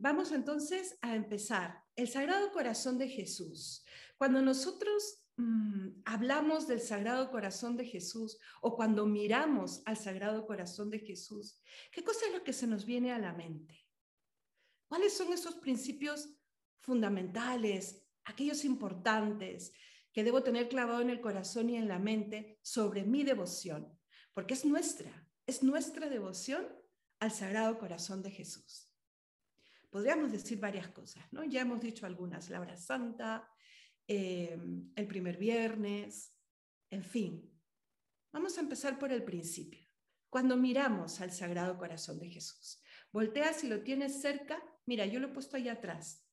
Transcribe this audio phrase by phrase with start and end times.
[0.00, 1.82] Vamos entonces a empezar.
[1.96, 3.84] El Sagrado Corazón de Jesús.
[4.16, 10.88] Cuando nosotros mm, hablamos del Sagrado Corazón de Jesús o cuando miramos al Sagrado Corazón
[10.88, 13.88] de Jesús, ¿qué cosa es lo que se nos viene a la mente?
[14.86, 16.32] ¿Cuáles son esos principios
[16.78, 19.72] fundamentales, aquellos importantes
[20.12, 23.98] que debo tener clavado en el corazón y en la mente sobre mi devoción?
[24.32, 26.68] Porque es nuestra, es nuestra devoción
[27.18, 28.87] al Sagrado Corazón de Jesús
[29.90, 31.44] podríamos decir varias cosas, ¿no?
[31.44, 33.48] Ya hemos dicho algunas, la hora santa,
[34.06, 34.58] eh,
[34.94, 36.34] el primer viernes,
[36.90, 37.50] en fin.
[38.32, 39.86] Vamos a empezar por el principio.
[40.30, 45.28] Cuando miramos al Sagrado Corazón de Jesús, voltea si lo tienes cerca, mira, yo lo
[45.28, 46.26] he puesto ahí atrás.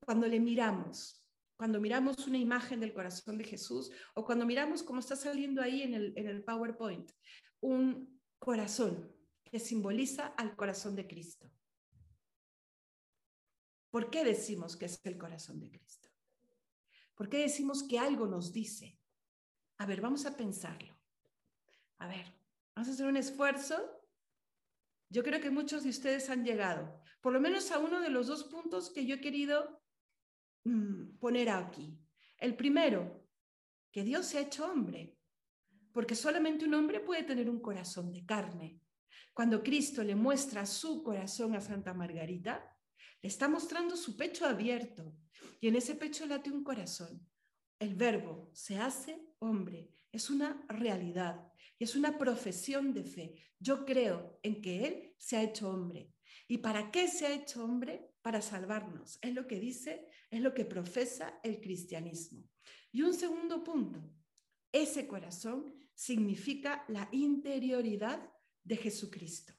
[0.00, 5.00] Cuando le miramos, cuando miramos una imagen del corazón de Jesús o cuando miramos como
[5.00, 7.10] está saliendo ahí en el, en el PowerPoint,
[7.60, 9.12] un corazón
[9.44, 11.50] que simboliza al corazón de Cristo.
[13.94, 16.08] ¿Por qué decimos que es el corazón de Cristo?
[17.14, 18.98] ¿Por qué decimos que algo nos dice?
[19.78, 20.98] A ver, vamos a pensarlo.
[21.98, 22.26] A ver,
[22.74, 23.76] vamos a hacer un esfuerzo.
[25.10, 28.26] Yo creo que muchos de ustedes han llegado, por lo menos a uno de los
[28.26, 29.80] dos puntos que yo he querido
[30.64, 31.96] mm, poner aquí.
[32.38, 33.24] El primero,
[33.92, 35.16] que Dios se ha hecho hombre,
[35.92, 38.80] porque solamente un hombre puede tener un corazón de carne.
[39.32, 42.74] Cuando Cristo le muestra su corazón a Santa Margarita,
[43.22, 45.14] está mostrando su pecho abierto
[45.60, 47.26] y en ese pecho late un corazón.
[47.78, 53.34] El verbo se hace hombre, es una realidad y es una profesión de fe.
[53.58, 56.12] Yo creo en que Él se ha hecho hombre.
[56.46, 58.10] ¿Y para qué se ha hecho hombre?
[58.22, 59.18] Para salvarnos.
[59.22, 62.48] Es lo que dice, es lo que profesa el cristianismo.
[62.92, 64.08] Y un segundo punto,
[64.70, 68.30] ese corazón significa la interioridad
[68.62, 69.52] de Jesucristo,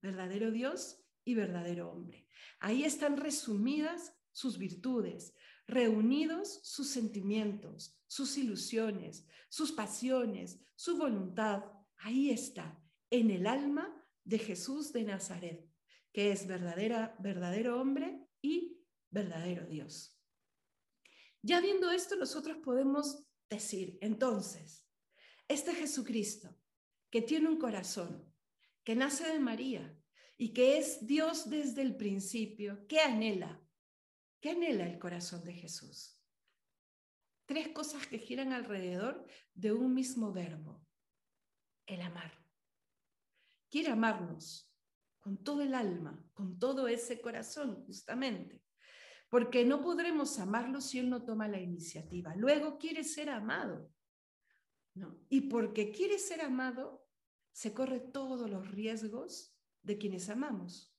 [0.00, 2.26] verdadero Dios y verdadero hombre.
[2.58, 5.34] Ahí están resumidas sus virtudes,
[5.66, 11.64] reunidos sus sentimientos, sus ilusiones, sus pasiones, su voluntad.
[11.98, 13.94] Ahí está, en el alma
[14.24, 15.68] de Jesús de Nazaret,
[16.12, 20.18] que es verdadera, verdadero hombre y verdadero Dios.
[21.42, 24.86] Ya viendo esto, nosotros podemos decir, entonces,
[25.48, 26.56] este Jesucristo,
[27.10, 28.32] que tiene un corazón,
[28.84, 29.99] que nace de María,
[30.40, 33.60] y que es Dios desde el principio, ¿qué anhela?
[34.40, 36.18] ¿Qué anhela el corazón de Jesús?
[37.44, 40.82] Tres cosas que giran alrededor de un mismo verbo,
[41.84, 42.32] el amar.
[43.68, 44.74] Quiere amarnos
[45.18, 48.64] con todo el alma, con todo ese corazón, justamente,
[49.28, 52.34] porque no podremos amarlo si Él no toma la iniciativa.
[52.34, 53.92] Luego quiere ser amado.
[54.94, 55.20] ¿no?
[55.28, 57.06] Y porque quiere ser amado,
[57.52, 60.94] se corre todos los riesgos de quienes amamos.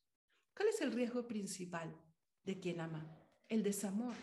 [0.55, 1.99] ¿Cuál es el riesgo principal
[2.43, 3.17] de quien ama?
[3.47, 4.15] El desamor.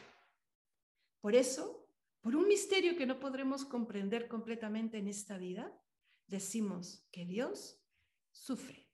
[1.21, 1.89] Por eso,
[2.21, 5.81] por un misterio que no podremos comprender completamente en esta vida,
[6.27, 7.83] decimos que Dios
[8.31, 8.89] sufre,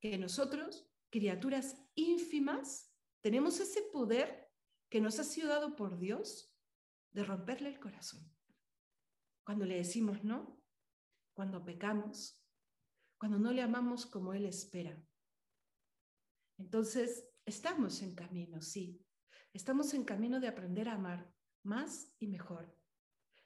[0.00, 4.52] que nosotros, criaturas ínfimas, tenemos ese poder
[4.90, 6.54] que nos ha sido dado por Dios
[7.12, 8.30] de romperle el corazón.
[9.44, 10.62] Cuando le decimos no,
[11.32, 12.43] cuando pecamos,
[13.18, 15.00] cuando no le amamos como Él espera.
[16.58, 19.04] Entonces, estamos en camino, sí.
[19.52, 21.32] Estamos en camino de aprender a amar
[21.62, 22.76] más y mejor.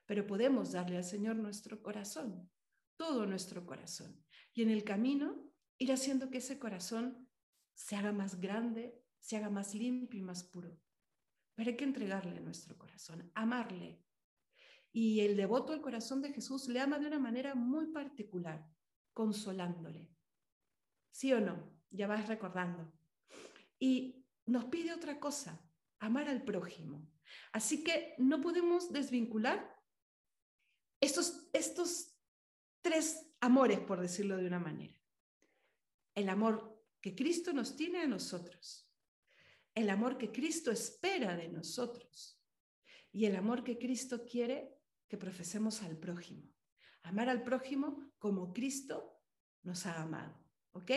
[0.07, 2.51] Pero podemos darle al Señor nuestro corazón,
[2.97, 4.25] todo nuestro corazón.
[4.55, 7.29] Y en el camino ir haciendo que ese corazón
[7.75, 10.81] se haga más grande, se haga más limpio y más puro.
[11.55, 14.03] Pero hay que entregarle nuestro corazón, amarle.
[14.93, 18.67] Y el devoto al corazón de Jesús le ama de una manera muy particular
[19.19, 20.09] consolándole.
[21.11, 21.77] ¿Sí o no?
[21.91, 22.93] Ya vas recordando.
[23.77, 25.61] Y nos pide otra cosa,
[25.99, 27.11] amar al prójimo.
[27.51, 29.77] Así que no podemos desvincular
[31.01, 32.17] estos, estos
[32.81, 34.97] tres amores, por decirlo de una manera.
[36.15, 38.89] El amor que Cristo nos tiene a nosotros,
[39.75, 42.41] el amor que Cristo espera de nosotros
[43.11, 44.79] y el amor que Cristo quiere
[45.09, 46.58] que profesemos al prójimo.
[47.09, 49.19] Amar al prójimo como Cristo
[49.63, 50.39] nos ha amado.
[50.73, 50.91] ¿Ok?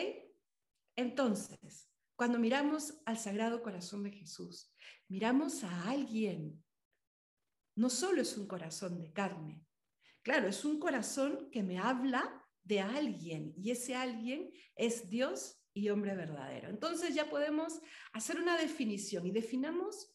[0.95, 4.71] Entonces, cuando miramos al Sagrado Corazón de Jesús,
[5.07, 6.63] miramos a alguien.
[7.75, 9.65] No solo es un corazón de carne.
[10.21, 15.89] Claro, es un corazón que me habla de alguien y ese alguien es Dios y
[15.89, 16.69] hombre verdadero.
[16.69, 17.81] Entonces ya podemos
[18.13, 20.13] hacer una definición y definamos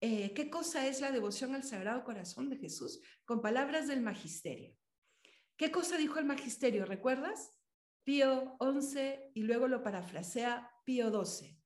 [0.00, 4.76] eh, qué cosa es la devoción al Sagrado Corazón de Jesús con palabras del magisterio.
[5.58, 6.86] ¿Qué cosa dijo el magisterio?
[6.86, 7.52] ¿Recuerdas?
[8.04, 11.60] Pío XI y luego lo parafrasea Pío XII,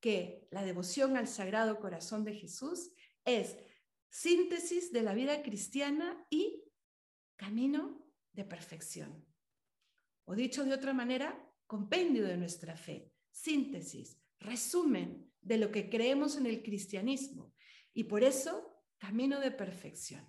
[0.00, 2.90] que la devoción al Sagrado Corazón de Jesús
[3.24, 3.56] es
[4.10, 6.64] síntesis de la vida cristiana y
[7.36, 9.24] camino de perfección.
[10.24, 16.36] O dicho de otra manera, compendio de nuestra fe, síntesis, resumen de lo que creemos
[16.36, 17.54] en el cristianismo
[17.94, 20.26] y por eso camino de perfección.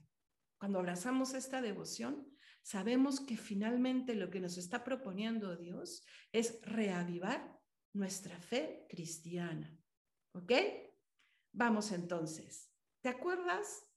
[0.59, 2.36] Cuando abrazamos esta devoción,
[2.67, 7.57] sabemos que finalmente lo que nos está proponiendo Dios es reavivar
[7.93, 9.73] nuestra fe cristiana.
[10.33, 10.51] ¿Ok?
[11.53, 12.69] Vamos entonces.
[12.99, 13.87] ¿Te acuerdas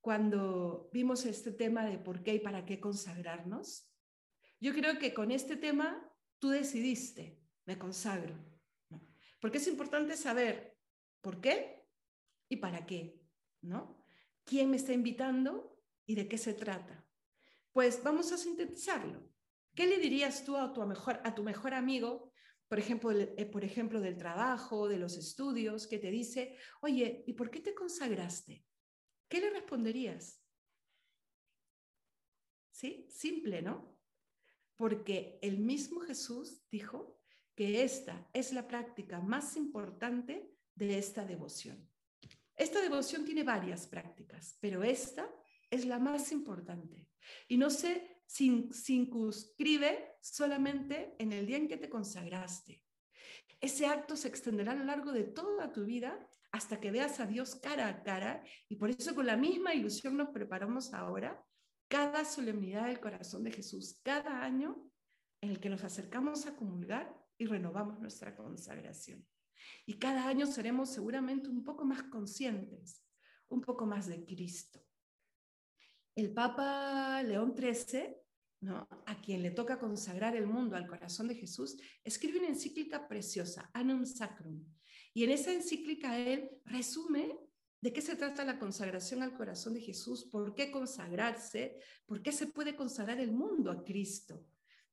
[0.00, 3.92] cuando vimos este tema de por qué y para qué consagrarnos?
[4.58, 8.34] Yo creo que con este tema tú decidiste, me consagro.
[9.42, 10.78] Porque es importante saber
[11.20, 11.86] por qué
[12.48, 13.20] y para qué,
[13.60, 14.02] ¿no?
[14.44, 17.05] ¿Quién me está invitando y de qué se trata?
[17.76, 19.28] Pues vamos a sintetizarlo.
[19.74, 22.32] ¿Qué le dirías tú a tu mejor, a tu mejor amigo,
[22.68, 27.34] por ejemplo, eh, por ejemplo, del trabajo, de los estudios, que te dice, oye, ¿y
[27.34, 28.64] por qué te consagraste?
[29.28, 30.42] ¿Qué le responderías?
[32.70, 33.06] ¿Sí?
[33.10, 33.98] Simple, ¿no?
[34.76, 37.20] Porque el mismo Jesús dijo
[37.54, 41.86] que esta es la práctica más importante de esta devoción.
[42.54, 45.30] Esta devoción tiene varias prácticas, pero esta
[45.68, 47.05] es la más importante.
[47.48, 52.82] Y no se circunscribe solamente en el día en que te consagraste.
[53.60, 57.26] Ese acto se extenderá a lo largo de toda tu vida hasta que veas a
[57.26, 61.44] Dios cara a cara y por eso con la misma ilusión nos preparamos ahora
[61.88, 64.90] cada solemnidad del corazón de Jesús, cada año
[65.40, 69.26] en el que nos acercamos a comulgar y renovamos nuestra consagración.
[69.84, 73.04] Y cada año seremos seguramente un poco más conscientes,
[73.48, 74.85] un poco más de Cristo.
[76.16, 78.16] El Papa León XIII,
[79.04, 83.70] a quien le toca consagrar el mundo al corazón de Jesús, escribe una encíclica preciosa,
[83.74, 84.64] Annum Sacrum.
[85.12, 87.38] Y en esa encíclica él resume
[87.82, 92.32] de qué se trata la consagración al corazón de Jesús, por qué consagrarse, por qué
[92.32, 94.42] se puede consagrar el mundo a Cristo.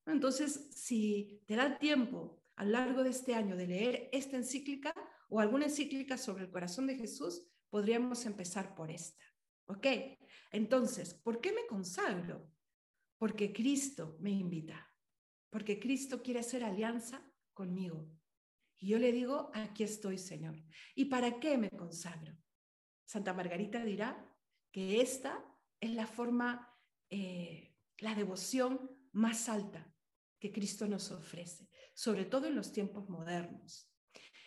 [0.05, 4.93] Entonces, si te da tiempo a lo largo de este año de leer esta encíclica
[5.29, 9.23] o alguna encíclica sobre el corazón de Jesús, podríamos empezar por esta.
[9.67, 9.87] ¿Ok?
[10.51, 12.51] Entonces, ¿por qué me consagro?
[13.17, 14.91] Porque Cristo me invita,
[15.49, 18.09] porque Cristo quiere hacer alianza conmigo.
[18.77, 20.61] Y yo le digo, aquí estoy, Señor.
[20.95, 22.35] ¿Y para qué me consagro?
[23.05, 24.29] Santa Margarita dirá
[24.71, 25.45] que esta
[25.79, 26.69] es la forma,
[27.09, 29.93] eh, la devoción más alta
[30.39, 33.92] que Cristo nos ofrece, sobre todo en los tiempos modernos.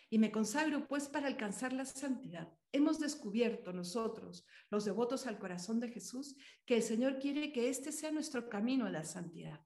[0.08, 2.52] Y me consagro pues para alcanzar la santidad.
[2.72, 7.90] Hemos descubierto nosotros, los devotos al corazón de Jesús, que el Señor quiere que este
[7.90, 9.60] sea nuestro camino a la santidad.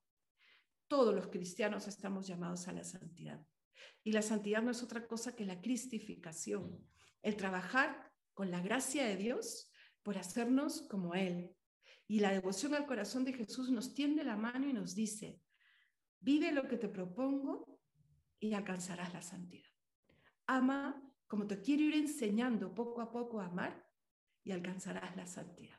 [0.89, 3.45] Todos los cristianos estamos llamados a la santidad.
[4.03, 6.87] Y la santidad no es otra cosa que la cristificación,
[7.23, 9.71] el trabajar con la gracia de Dios
[10.03, 11.55] por hacernos como Él.
[12.09, 15.41] Y la devoción al corazón de Jesús nos tiende la mano y nos dice,
[16.21, 17.81] Vive lo que te propongo
[18.39, 19.69] y alcanzarás la santidad.
[20.53, 23.89] Ama como te quiero ir enseñando poco a poco a amar
[24.43, 25.79] y alcanzarás la santidad.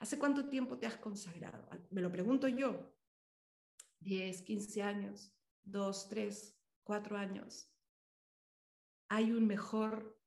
[0.00, 1.68] ¿Hace cuánto tiempo te has consagrado?
[1.90, 2.92] Me lo pregunto yo.
[4.00, 5.32] 10, 15 años,
[5.62, 7.72] 2, 3, 4 años.
[9.08, 10.20] ¿Hay un mejor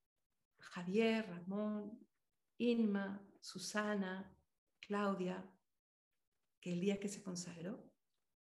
[0.60, 2.08] Javier, Ramón,
[2.60, 4.34] Inma, Susana,
[4.80, 5.46] Claudia
[6.62, 7.92] que el día que se consagró?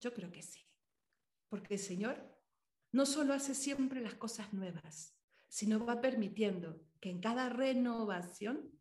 [0.02, 0.60] Yo creo que sí.
[1.48, 2.38] Porque el Señor
[2.92, 5.15] no solo hace siempre las cosas nuevas,
[5.56, 8.78] sino va permitiendo que en cada renovación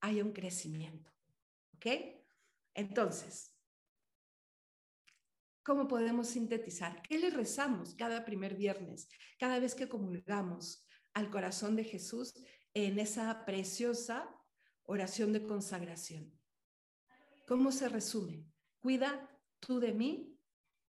[0.00, 1.10] haya un crecimiento.
[1.76, 1.86] ¿Ok?
[2.74, 3.56] Entonces,
[5.62, 7.00] ¿cómo podemos sintetizar?
[7.00, 9.08] ¿Qué le rezamos cada primer viernes,
[9.38, 12.34] cada vez que comulgamos al corazón de Jesús
[12.74, 14.28] en esa preciosa
[14.82, 16.38] oración de consagración?
[17.46, 18.44] ¿Cómo se resume?
[18.80, 20.38] Cuida tú de mí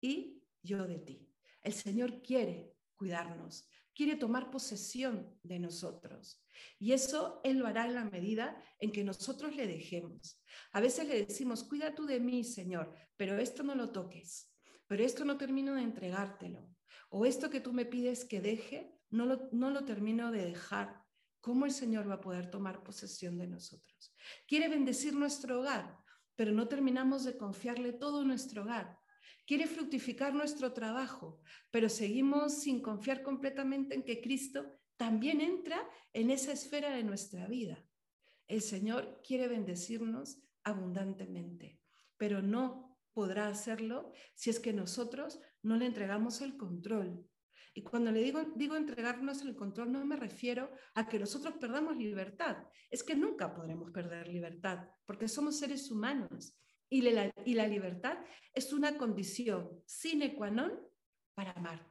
[0.02, 1.30] y yo de ti.
[1.62, 6.41] El Señor quiere cuidarnos, quiere tomar posesión de nosotros.
[6.79, 10.41] Y eso Él lo hará en la medida en que nosotros le dejemos.
[10.72, 14.56] A veces le decimos, cuida tú de mí, Señor, pero esto no lo toques,
[14.88, 16.65] pero esto no termino de entregártelo.
[17.10, 21.03] O esto que tú me pides que deje, no lo, no lo termino de dejar.
[21.41, 24.15] ¿Cómo el Señor va a poder tomar posesión de nosotros?
[24.48, 25.98] Quiere bendecir nuestro hogar,
[26.38, 28.98] pero no terminamos de confiarle todo nuestro hogar
[29.50, 31.41] quiere fructificar nuestro trabajo,
[31.72, 37.48] pero seguimos sin confiar completamente en que Cristo también entra en esa esfera de nuestra
[37.48, 37.84] vida.
[38.48, 41.82] El Señor quiere bendecirnos abundantemente,
[42.15, 47.27] pero no podrá hacerlo si es que nosotros no le entregamos el control.
[47.74, 51.98] Y cuando le digo, digo entregarnos el control, no me refiero a que nosotros perdamos
[51.98, 52.68] libertad.
[52.91, 56.56] Es que nunca podremos perder libertad, porque somos seres humanos.
[56.89, 58.17] Y la, libertad
[58.53, 60.74] es una condición sine qua non
[61.36, 61.86] para amar.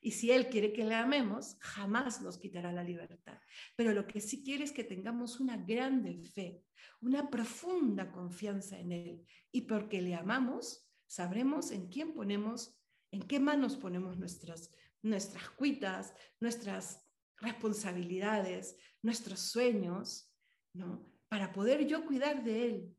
[0.00, 3.38] Y si Él quiere que le amemos, jamás nos quitará la libertad.
[3.76, 6.62] Pero lo que sí quiere es que tengamos una grande fe,
[7.00, 9.26] una profunda confianza en Él.
[9.52, 12.78] Y porque le amamos, sabremos en quién ponemos,
[13.12, 14.70] en qué manos ponemos nuestras,
[15.02, 17.06] nuestras cuitas, nuestras
[17.38, 20.30] responsabilidades, nuestros sueños,
[20.72, 21.10] ¿no?
[21.28, 22.96] Para poder yo cuidar de Él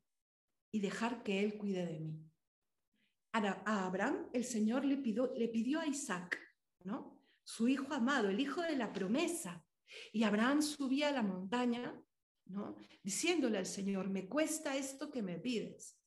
[0.76, 2.22] y dejar que Él cuide de mí.
[3.32, 6.38] A Abraham el Señor le pidió, le pidió a Isaac
[6.84, 7.18] ¿no?
[7.46, 9.66] Su hijo amado, el hijo de la promesa.
[10.12, 11.98] Y Abraham subía a la montaña,
[12.48, 12.76] ¿no?
[13.02, 15.98] Diciéndole al Señor, me cuesta esto que me pides,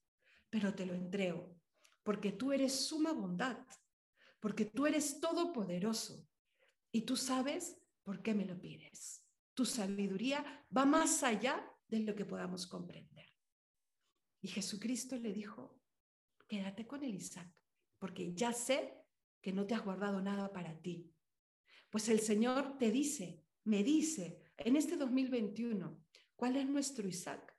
[0.51, 1.59] pero te lo entrego,
[2.03, 3.65] porque tú eres suma bondad,
[4.39, 6.29] porque tú eres todopoderoso
[6.93, 9.25] y tú sabes por qué me lo pides.
[9.55, 10.45] Tu sabiduría
[10.77, 13.18] va más allá de lo que podamos comprender.
[14.41, 15.81] Y Jesucristo le dijo,
[16.47, 17.53] quédate con el Isaac,
[17.99, 18.95] porque ya sé
[19.41, 21.13] que no te has guardado nada para ti.
[21.91, 26.05] Pues el Señor te dice, me dice, en este 2021,
[26.37, 27.55] ¿cuál es nuestro Isaac?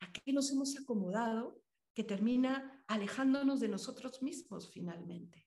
[0.00, 1.62] ¿A qué nos hemos acomodado
[1.94, 5.46] que termina alejándonos de nosotros mismos finalmente?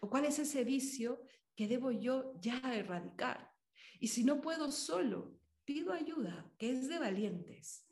[0.00, 1.22] ¿O cuál es ese vicio
[1.54, 3.52] que debo yo ya erradicar?
[3.98, 7.85] Y si no puedo solo, pido ayuda, que es de valientes.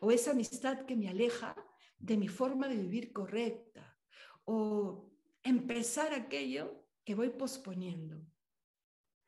[0.00, 1.56] O esa amistad que me aleja
[1.98, 3.98] de mi forma de vivir correcta.
[4.44, 5.10] O
[5.42, 8.26] empezar aquello que voy posponiendo.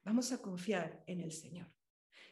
[0.05, 1.73] Vamos a confiar en el Señor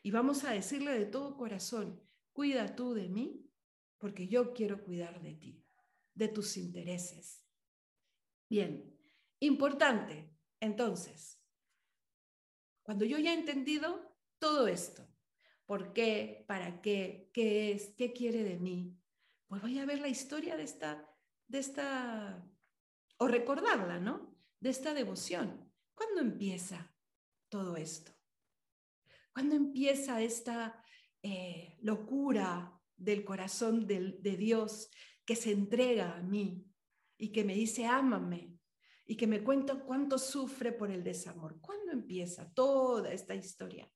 [0.07, 2.01] y vamos a decirle de todo corazón,
[2.33, 3.51] cuida tú de mí
[3.99, 5.67] porque yo quiero cuidar de ti,
[6.15, 7.45] de tus intereses.
[8.49, 8.97] Bien,
[9.41, 11.43] importante, entonces,
[12.85, 15.07] cuando yo ya he entendido todo esto,
[15.67, 16.45] ¿por qué?
[16.47, 17.31] ¿Para qué?
[17.33, 17.95] ¿Qué es?
[17.97, 18.97] ¿Qué quiere de mí?
[19.47, 21.09] Pues voy a ver la historia de esta,
[21.47, 22.45] de esta
[23.19, 24.37] o recordarla, ¿no?
[24.61, 25.73] De esta devoción.
[25.95, 26.95] ¿Cuándo empieza
[27.49, 28.13] todo esto?
[29.33, 30.83] ¿Cuándo empieza esta
[31.23, 34.91] eh, locura del corazón de, de Dios
[35.25, 36.67] que se entrega a mí
[37.19, 38.57] y que me dice, ámame,
[39.07, 41.61] y que me cuenta cuánto sufre por el desamor.
[41.61, 43.91] ¿Cuándo empieza toda esta historia?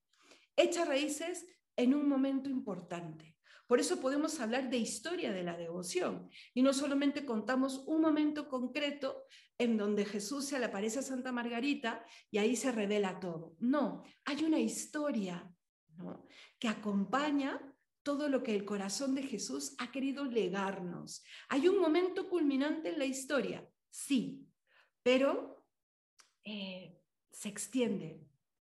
[0.55, 1.45] Echa raíces
[1.81, 3.35] en un momento importante,
[3.67, 8.49] por eso podemos hablar de historia de la devoción y no solamente contamos un momento
[8.49, 9.23] concreto
[9.57, 13.55] en donde Jesús se le aparece a Santa Margarita y ahí se revela todo.
[13.59, 15.49] No, hay una historia
[16.59, 17.61] que acompaña
[18.03, 21.23] todo lo que el corazón de Jesús ha querido legarnos.
[21.47, 24.47] Hay un momento culminante en la historia, sí,
[25.01, 25.65] pero
[26.43, 26.99] eh,
[27.31, 28.27] se extiende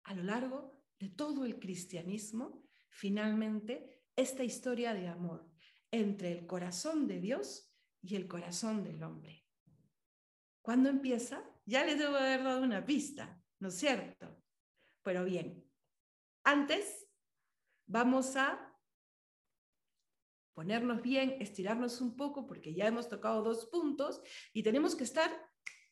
[0.05, 2.66] a lo largo de todo el cristianismo,
[2.97, 5.47] finalmente esta historia de amor
[5.91, 9.47] entre el corazón de Dios y el corazón del hombre.
[10.63, 11.45] ¿Cuándo empieza?
[11.67, 14.43] Ya les debo haber dado una pista, ¿no es cierto?
[15.03, 15.71] Pero bien,
[16.43, 17.07] antes
[17.87, 18.75] vamos a
[20.55, 24.23] ponernos bien, estirarnos un poco, porque ya hemos tocado dos puntos
[24.55, 25.31] y tenemos que estar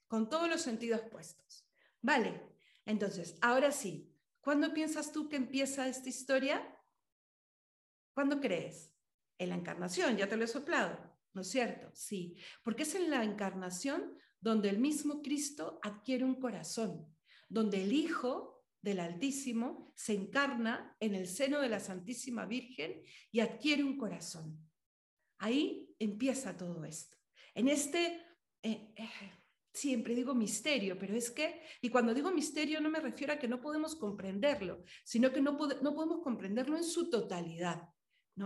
[0.08, 1.68] con todos los sentidos puestos.
[2.00, 2.56] Vale,
[2.86, 6.73] entonces, ahora sí, ¿cuándo piensas tú que empieza esta historia?
[8.14, 8.92] ¿Cuándo crees?
[9.36, 10.96] En la encarnación, ya te lo he soplado,
[11.32, 11.90] ¿no es cierto?
[11.92, 17.12] Sí, porque es en la encarnación donde el mismo Cristo adquiere un corazón,
[17.48, 23.02] donde el Hijo del Altísimo se encarna en el seno de la Santísima Virgen
[23.32, 24.60] y adquiere un corazón.
[25.38, 27.16] Ahí empieza todo esto.
[27.54, 28.22] En este,
[28.62, 29.08] eh, eh,
[29.72, 33.48] siempre digo misterio, pero es que, y cuando digo misterio no me refiero a que
[33.48, 37.93] no podemos comprenderlo, sino que no, no podemos comprenderlo en su totalidad.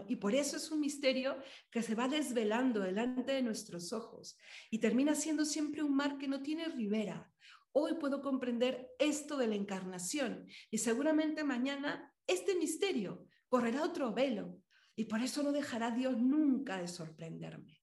[0.07, 1.39] Y por eso es un misterio
[1.71, 4.37] que se va desvelando delante de nuestros ojos
[4.71, 7.33] y termina siendo siempre un mar que no tiene ribera.
[7.73, 14.61] Hoy puedo comprender esto de la encarnación y seguramente mañana este misterio correrá otro velo
[14.95, 17.81] y por eso no dejará Dios nunca de sorprenderme.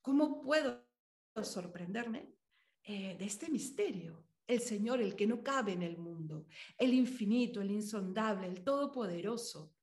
[0.00, 0.86] ¿Cómo puedo
[1.42, 2.34] sorprenderme
[2.84, 4.24] eh, de este misterio?
[4.46, 6.46] El Señor, el que no cabe en el mundo,
[6.78, 9.74] el infinito, el insondable, el todopoderoso,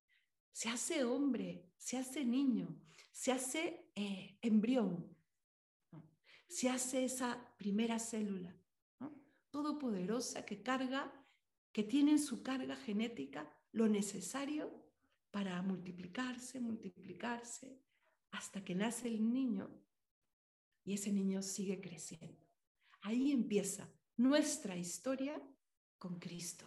[0.51, 2.79] se hace hombre, se hace niño,
[3.11, 5.15] se hace eh, embrión,
[6.47, 8.59] se hace esa primera célula
[9.51, 11.11] todopoderosa que carga,
[11.71, 14.71] que tiene en su carga genética lo necesario
[15.31, 17.79] para multiplicarse, multiplicarse,
[18.31, 19.69] hasta que nace el niño
[20.83, 22.47] y ese niño sigue creciendo.
[23.01, 25.41] Ahí empieza nuestra historia
[25.97, 26.65] con Cristo.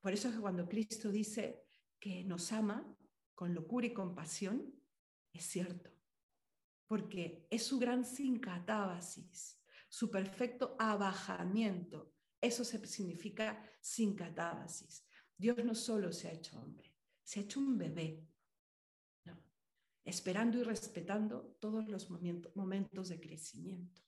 [0.00, 1.63] Por eso es que cuando Cristo dice
[2.04, 2.86] que nos ama
[3.34, 4.78] con locura y compasión,
[5.32, 5.90] es cierto,
[6.86, 9.58] porque es su gran sincatábasis,
[9.88, 12.12] su perfecto abajamiento.
[12.42, 15.06] Eso significa sincatábasis.
[15.38, 18.28] Dios no solo se ha hecho hombre, se ha hecho un bebé,
[20.04, 24.02] esperando y respetando todos los momentos de crecimiento.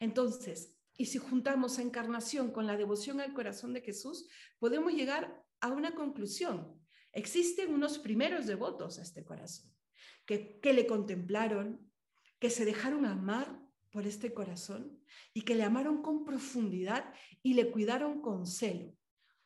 [0.00, 5.68] Entonces, y si juntamos encarnación con la devoción al corazón de Jesús, podemos llegar a
[5.68, 6.82] una conclusión.
[7.14, 9.72] Existen unos primeros devotos a este corazón,
[10.26, 11.90] que, que le contemplaron,
[12.38, 15.00] que se dejaron amar por este corazón
[15.32, 18.92] y que le amaron con profundidad y le cuidaron con celo.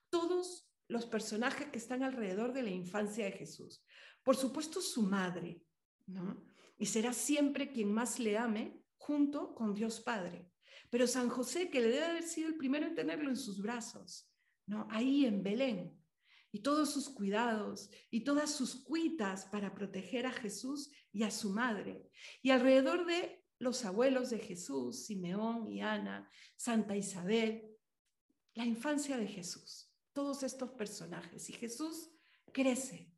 [0.09, 3.85] Todos los personajes que están alrededor de la infancia de Jesús.
[4.23, 5.63] Por supuesto, su madre,
[6.07, 6.43] ¿no?
[6.79, 10.51] Y será siempre quien más le ame junto con Dios Padre.
[10.91, 14.31] Pero San José, que le debe haber sido el primero en tenerlo en sus brazos,
[14.67, 14.87] ¿no?
[14.91, 15.98] Ahí en Belén.
[16.51, 21.51] Y todos sus cuidados y todas sus cuitas para proteger a Jesús y a su
[21.51, 22.11] madre.
[22.43, 27.69] Y alrededor de los abuelos de Jesús, Simeón y Ana, Santa Isabel,
[28.55, 31.49] la infancia de Jesús, todos estos personajes.
[31.51, 32.11] Y Jesús
[32.53, 33.13] crece,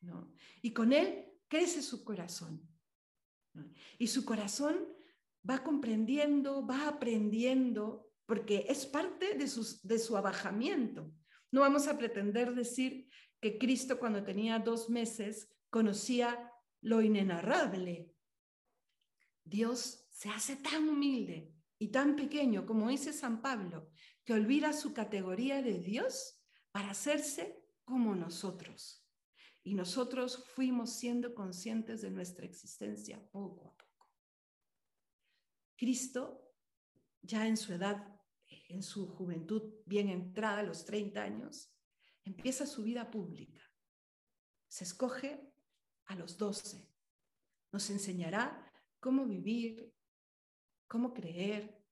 [0.00, 0.32] ¿no?
[0.62, 2.68] Y con él crece su corazón.
[3.98, 4.86] Y su corazón
[5.48, 9.50] va comprendiendo, va aprendiendo, porque es parte de,
[9.82, 11.12] de su abajamiento.
[11.56, 13.08] No vamos a pretender decir
[13.40, 18.12] que Cristo cuando tenía dos meses conocía lo inenarrable.
[19.42, 23.90] Dios se hace tan humilde y tan pequeño, como dice San Pablo,
[24.22, 29.08] que olvida su categoría de Dios para hacerse como nosotros
[29.62, 34.10] y nosotros fuimos siendo conscientes de nuestra existencia poco a poco.
[35.74, 36.52] Cristo,
[37.22, 38.15] ya en su edad,
[38.48, 41.72] en su juventud bien entrada, a los 30 años,
[42.24, 43.62] empieza su vida pública.
[44.68, 45.52] Se escoge
[46.06, 46.88] a los 12.
[47.72, 49.92] Nos enseñará cómo vivir,
[50.86, 51.82] cómo creer,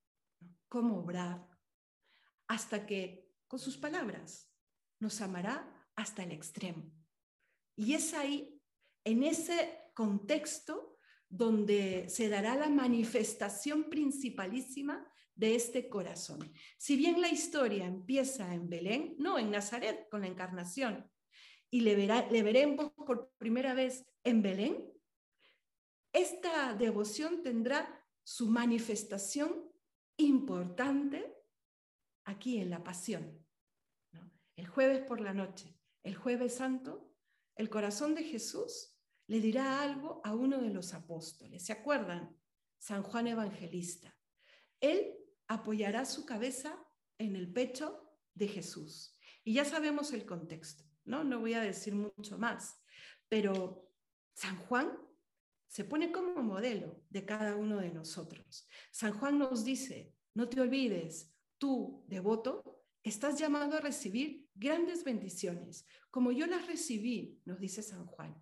[0.69, 1.49] cómo obrar,
[2.47, 4.51] hasta que, con sus palabras,
[4.99, 6.93] nos amará hasta el extremo
[7.77, 8.61] y es ahí,
[9.05, 16.53] en ese contexto, donde se dará la manifestación principalísima de este corazón.
[16.79, 21.11] Si bien la historia empieza en Belén, no en Nazaret con la encarnación,
[21.71, 24.93] y le, le veremos por primera vez en Belén,
[26.13, 29.71] esta devoción tendrá su manifestación
[30.17, 31.35] importante
[32.25, 33.45] aquí en la pasión.
[34.57, 37.13] El jueves por la noche, el jueves santo,
[37.57, 41.65] el corazón de Jesús le dirá algo a uno de los apóstoles.
[41.65, 42.37] ¿Se acuerdan?
[42.79, 44.17] San Juan Evangelista.
[44.81, 45.17] Él
[45.49, 46.79] apoyará su cabeza
[47.19, 49.19] en el pecho de Jesús.
[49.45, 51.25] Y ya sabemos el contexto, ¿no?
[51.25, 52.83] No voy a decir mucho más,
[53.29, 53.91] pero
[54.35, 54.99] San Juan
[55.69, 58.69] se pone como modelo de cada uno de nosotros.
[58.91, 65.87] San Juan nos dice, no te olvides, tú, devoto, estás llamado a recibir grandes bendiciones,
[66.11, 68.41] como yo las recibí, nos dice San Juan.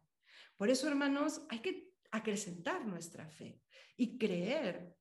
[0.57, 3.61] Por eso, hermanos, hay que acrecentar nuestra fe
[3.97, 4.95] y creer.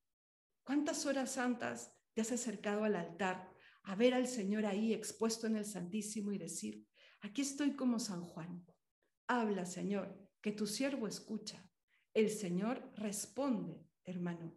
[0.71, 3.53] ¿Cuántas horas santas te has acercado al altar
[3.84, 6.88] a ver al Señor ahí expuesto en el Santísimo y decir,
[7.19, 8.65] aquí estoy como San Juan?
[9.27, 11.69] Habla, Señor, que tu siervo escucha.
[12.13, 14.55] El Señor responde, hermano.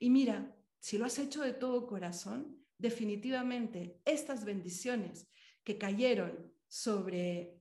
[0.00, 5.28] Y mira, si lo has hecho de todo corazón, definitivamente estas bendiciones
[5.62, 7.56] que cayeron sobre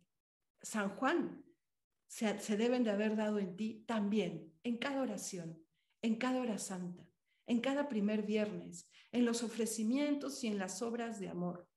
[0.60, 1.46] San Juan
[2.08, 5.64] se, se, deben de haber dado en ti también, en cada oración,
[6.02, 7.09] en cada hora santa,
[7.50, 11.68] en cada primer viernes, en los ofrecimientos y en las obras de amor.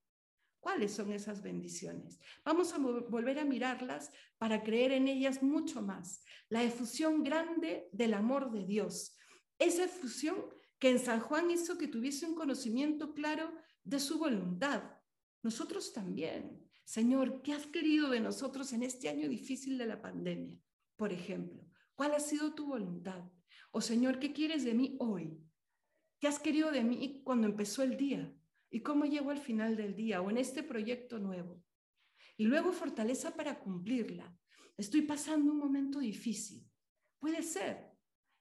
[0.61, 2.20] ¿Cuáles son esas bendiciones?
[2.44, 6.22] Vamos a volver a mirarlas para creer en ellas mucho más.
[6.50, 9.16] La efusión grande del amor de Dios.
[9.58, 10.37] Esa efusión
[10.78, 13.50] que en San Juan hizo que tuviese un conocimiento claro
[13.82, 14.82] de su voluntad.
[15.42, 16.68] Nosotros también.
[16.85, 20.61] Señor, ¿qué has querido de nosotros en este año difícil de la pandemia?
[20.96, 23.24] Por ejemplo, ¿cuál ha sido tu voluntad?
[23.70, 25.42] O Señor, ¿qué quieres de mí hoy?
[26.22, 28.32] ¿Qué has querido de mí cuando empezó el día?
[28.70, 31.61] ¿Y cómo llego al final del día o en este proyecto nuevo?
[32.37, 34.32] Y luego fortaleza para cumplirla.
[34.76, 36.64] Estoy pasando un momento difícil.
[37.18, 37.90] Puede ser.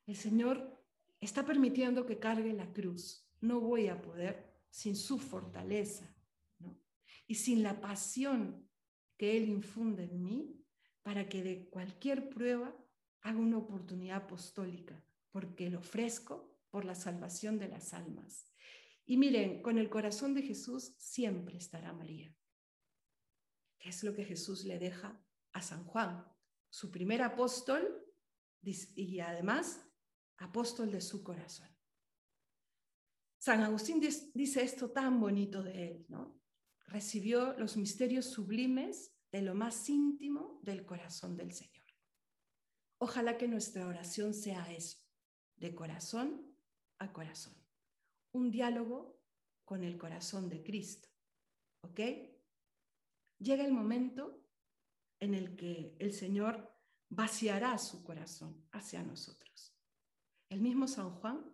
[0.06, 0.80] El Señor
[1.20, 3.28] está permitiendo que cargue la cruz.
[3.40, 6.16] No voy a poder sin su fortaleza
[7.26, 8.70] y sin la pasión
[9.18, 10.64] que Él infunde en mí
[11.02, 12.78] para que de cualquier prueba
[13.22, 18.52] haga una oportunidad apostólica, porque lo ofrezco por la salvación de las almas.
[19.06, 22.36] Y miren, con el corazón de Jesús siempre estará María.
[23.78, 26.26] ¿Qué es lo que Jesús le deja a San Juan,
[26.70, 28.06] su primer apóstol
[28.62, 29.86] y además
[30.38, 31.68] apóstol de su corazón?
[33.38, 36.40] San Agustín dice esto tan bonito de él, ¿no?
[36.86, 41.88] Recibió los misterios sublimes de lo más íntimo del corazón del Señor.
[43.00, 45.00] Ojalá que nuestra oración sea eso,
[45.56, 46.51] de corazón
[47.02, 47.56] a corazón.
[48.32, 49.20] Un diálogo
[49.66, 51.10] con el corazón de Cristo.
[51.82, 52.00] ¿Ok?
[53.40, 54.46] Llega el momento
[55.20, 56.72] en el que el Señor
[57.10, 59.76] vaciará su corazón hacia nosotros.
[60.50, 61.54] El mismo San Juan,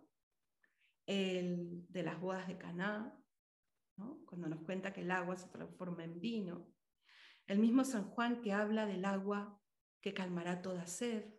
[1.06, 3.18] el de las bodas de Caná,
[4.26, 6.72] cuando nos cuenta que el agua se transforma en vino.
[7.46, 9.60] El mismo San Juan que habla del agua
[10.00, 11.34] que calmará toda sed,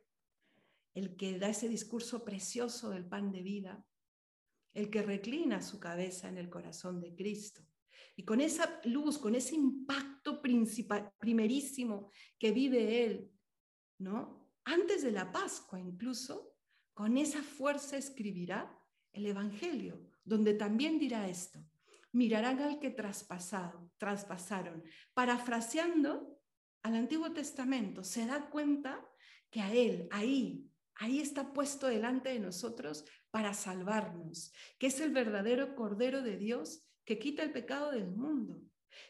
[0.94, 3.86] el que da ese discurso precioso del pan de vida,
[4.74, 7.62] el que reclina su cabeza en el corazón de Cristo.
[8.16, 13.32] Y con esa luz, con ese impacto principal, primerísimo que vive Él,
[14.00, 14.52] ¿no?
[14.66, 16.54] Antes de la Pascua incluso,
[16.94, 18.78] con esa fuerza escribirá
[19.14, 21.66] el Evangelio, donde también dirá esto,
[22.12, 24.84] mirarán al que traspasado, traspasaron.
[25.14, 26.40] Parafraseando
[26.84, 29.06] al Antiguo Testamento, se da cuenta
[29.50, 35.12] que a Él, ahí, ahí está puesto delante de nosotros para salvarnos, que es el
[35.12, 38.62] verdadero Cordero de Dios que quita el pecado del mundo.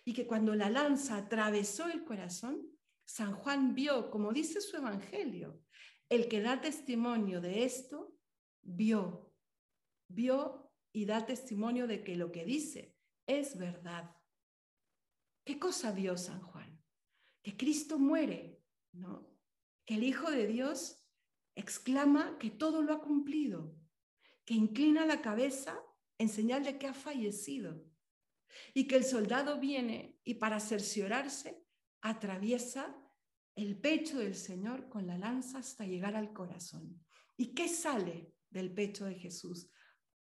[0.05, 2.65] Y que cuando la lanza atravesó el corazón,
[3.05, 5.59] San Juan vio, como dice su evangelio,
[6.09, 8.15] el que da testimonio de esto,
[8.61, 9.33] vio,
[10.07, 12.95] vio y da testimonio de que lo que dice
[13.27, 14.15] es verdad.
[15.45, 16.79] ¿Qué cosa vio San Juan?
[17.43, 19.27] Que Cristo muere, ¿no?
[19.85, 21.03] Que el Hijo de Dios
[21.55, 23.75] exclama que todo lo ha cumplido,
[24.49, 25.79] que inclina la cabeza
[26.17, 27.85] en señal de que ha fallecido
[28.73, 31.63] y que el soldado viene y para cerciorarse
[32.01, 32.97] atraviesa
[33.53, 36.99] el pecho del Señor con la lanza hasta llegar al corazón.
[37.37, 39.69] ¿Y qué sale del pecho de Jesús?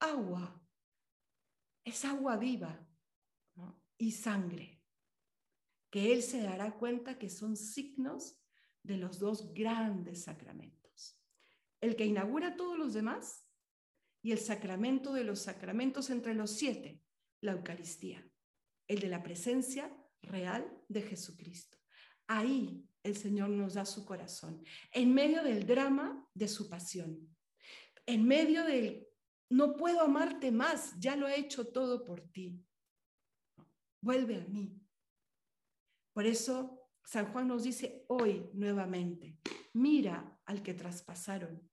[0.01, 0.61] Agua.
[1.85, 2.85] Es agua viva
[3.97, 4.83] y sangre,
[5.89, 8.43] que Él se dará cuenta que son signos
[8.83, 10.77] de los dos grandes sacramentos
[11.81, 13.46] el que inaugura todos los demás
[14.27, 17.01] y el sacramento de los sacramentos entre los siete,
[17.43, 18.29] la Eucaristía,
[18.89, 21.79] el de la presencia real de Jesucristo.
[22.27, 27.37] Ahí el Señor nos da su corazón, en medio del drama de su pasión,
[28.05, 29.07] en medio del
[29.49, 32.61] no puedo amarte más, ya lo he hecho todo por ti.
[34.01, 34.77] Vuelve a mí.
[36.13, 39.39] Por eso San Juan nos dice hoy nuevamente,
[39.73, 41.71] mira al que traspasaron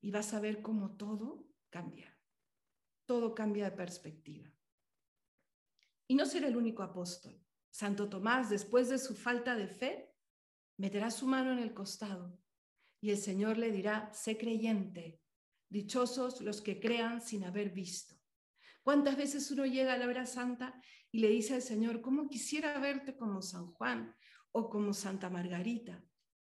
[0.00, 2.16] y vas a ver cómo todo cambia.
[3.06, 4.52] Todo cambia de perspectiva.
[6.06, 7.38] Y no será el único apóstol.
[7.70, 10.14] Santo Tomás, después de su falta de fe,
[10.78, 12.38] meterá su mano en el costado
[13.00, 15.20] y el Señor le dirá, sé creyente,
[15.68, 18.16] dichosos los que crean sin haber visto.
[18.82, 22.78] ¿Cuántas veces uno llega a la hora santa y le dice al Señor, ¿cómo quisiera
[22.78, 24.14] verte como San Juan
[24.52, 26.02] o como Santa Margarita?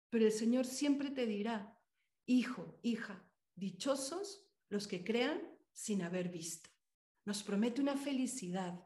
[0.10, 1.78] Pero el Señor siempre te dirá,
[2.26, 4.45] hijo, hija, dichosos
[4.76, 6.70] los que crean sin haber visto.
[7.24, 8.78] Nos promete una felicidad.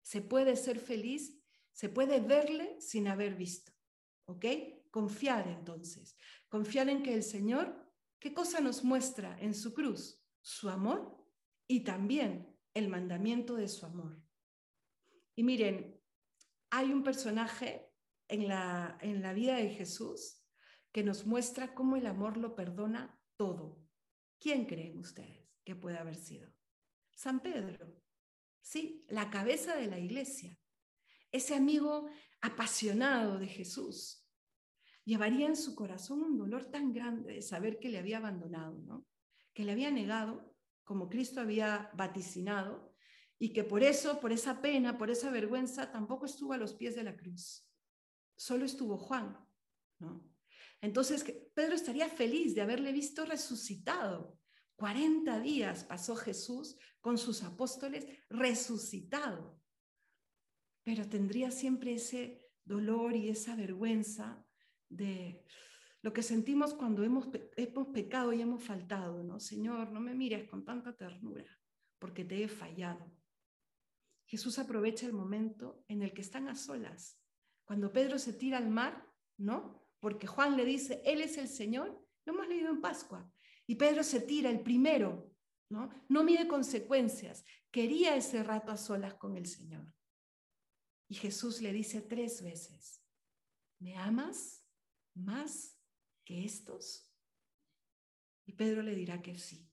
[0.00, 3.72] Se puede ser feliz, se puede verle sin haber visto.
[4.26, 4.44] ¿Ok?
[4.92, 6.16] Confiar entonces.
[6.48, 10.24] Confiar en que el Señor, ¿qué cosa nos muestra en su cruz?
[10.42, 11.28] Su amor
[11.66, 14.22] y también el mandamiento de su amor.
[15.34, 16.00] Y miren,
[16.70, 17.90] hay un personaje
[18.28, 20.40] en la, en la vida de Jesús
[20.92, 23.85] que nos muestra cómo el amor lo perdona todo.
[24.38, 26.52] ¿Quién creen ustedes que puede haber sido?
[27.14, 28.02] San Pedro.
[28.60, 30.58] Sí, la cabeza de la iglesia.
[31.32, 32.08] Ese amigo
[32.40, 34.24] apasionado de Jesús.
[35.04, 39.06] Llevaría en su corazón un dolor tan grande de saber que le había abandonado, ¿no?
[39.54, 42.92] Que le había negado, como Cristo había vaticinado,
[43.38, 46.96] y que por eso, por esa pena, por esa vergüenza, tampoco estuvo a los pies
[46.96, 47.68] de la cruz.
[48.36, 49.38] Solo estuvo Juan,
[49.98, 50.35] ¿no?
[50.80, 54.38] Entonces, Pedro estaría feliz de haberle visto resucitado.
[54.76, 59.58] 40 días pasó Jesús con sus apóstoles resucitado.
[60.84, 64.44] Pero tendría siempre ese dolor y esa vergüenza
[64.88, 65.44] de
[66.02, 69.40] lo que sentimos cuando hemos, hemos pecado y hemos faltado, ¿no?
[69.40, 71.44] Señor, no me mires con tanta ternura
[71.98, 73.10] porque te he fallado.
[74.26, 77.20] Jesús aprovecha el momento en el que están a solas.
[77.64, 79.85] Cuando Pedro se tira al mar, ¿no?
[80.06, 83.28] Porque Juan le dice, Él es el Señor, lo hemos leído en Pascua.
[83.66, 85.36] Y Pedro se tira el primero
[85.68, 85.90] ¿no?
[86.08, 87.44] No mide consecuencias.
[87.72, 89.92] Quería ese rato a solas con el Señor.
[91.08, 93.02] Y Jesús le dice tres veces,
[93.80, 94.64] ¿me amas
[95.14, 95.76] más
[96.24, 97.12] que estos?
[98.44, 99.68] Y Pedro le dirá que sí.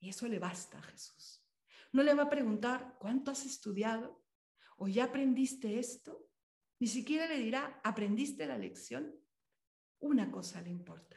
[0.00, 1.44] Y eso le basta a Jesús.
[1.92, 4.24] No le va a preguntar, ¿cuánto has estudiado?
[4.78, 6.26] ¿O ya aprendiste esto?
[6.78, 9.14] Ni siquiera le dirá, ¿aprendiste la lección?
[10.00, 11.16] Una cosa le importa.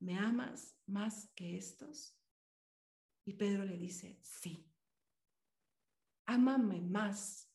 [0.00, 2.18] ¿Me amas más que estos?
[3.24, 4.70] Y Pedro le dice, sí.
[6.26, 7.52] Ámame más.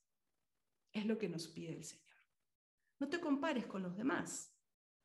[0.92, 2.06] Es lo que nos pide el Señor.
[3.00, 4.56] No te compares con los demás,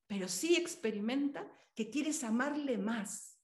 [0.07, 3.41] pero sí experimenta que quieres amarle más.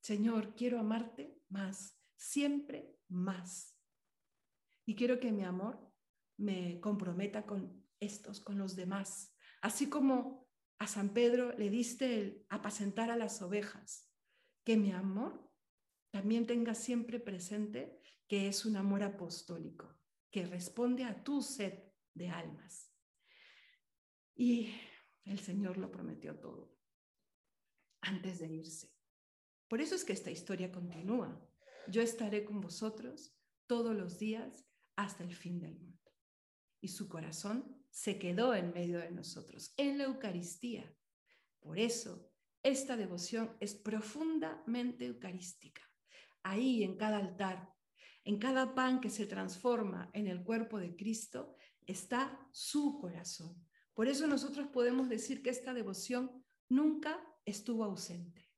[0.00, 3.76] Señor, quiero amarte más, siempre más.
[4.86, 5.92] Y quiero que mi amor
[6.36, 9.34] me comprometa con estos, con los demás.
[9.60, 10.49] Así como
[10.80, 14.10] a San Pedro le diste el apacentar a las ovejas,
[14.64, 15.52] que mi amor
[16.10, 19.94] también tenga siempre presente que es un amor apostólico,
[20.30, 22.96] que responde a tu sed de almas.
[24.34, 24.74] Y
[25.24, 26.74] el Señor lo prometió todo
[28.00, 28.96] antes de irse.
[29.68, 31.46] Por eso es que esta historia continúa.
[31.88, 34.66] Yo estaré con vosotros todos los días
[34.96, 36.10] hasta el fin del mundo.
[36.80, 40.94] Y su corazón se quedó en medio de nosotros, en la Eucaristía.
[41.60, 42.30] Por eso,
[42.62, 45.82] esta devoción es profundamente eucarística
[46.42, 47.74] ahí en cada altar,
[48.24, 53.66] en cada pan que se transforma en el cuerpo de Cristo, está su corazón.
[53.94, 58.50] Por eso nosotros podemos decir que esta devoción nunca estuvo ausente.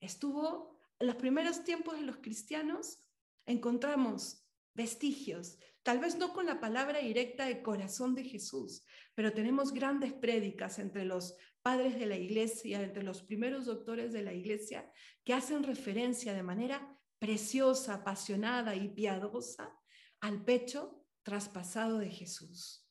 [0.00, 2.98] Estuvo en los primeros tiempos de los cristianos,
[3.46, 9.72] encontramos vestigios, tal vez no con la palabra directa de corazón de Jesús, pero tenemos
[9.72, 14.90] grandes prédicas entre los padres de la iglesia, entre los primeros doctores de la iglesia,
[15.24, 19.78] que hacen referencia de manera preciosa, apasionada y piadosa
[20.20, 22.88] al pecho traspasado de Jesús.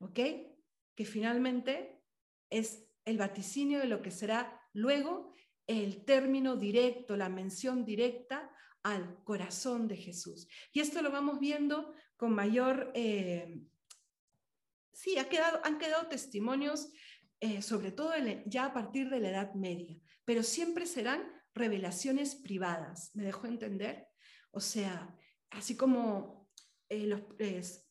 [0.00, 0.18] ¿Ok?
[0.94, 2.02] Que finalmente
[2.50, 5.32] es el vaticinio de lo que será luego
[5.66, 8.50] el término directo, la mención directa
[8.82, 10.48] al corazón de Jesús.
[10.72, 12.92] Y esto lo vamos viendo con mayor...
[12.94, 13.62] Eh,
[14.92, 16.90] sí, quedado, han quedado testimonios,
[17.40, 18.12] eh, sobre todo
[18.44, 21.22] ya a partir de la Edad Media, pero siempre serán
[21.54, 24.08] revelaciones privadas, ¿me dejó entender?
[24.50, 25.16] O sea,
[25.50, 26.50] así como,
[26.88, 27.22] eh, los,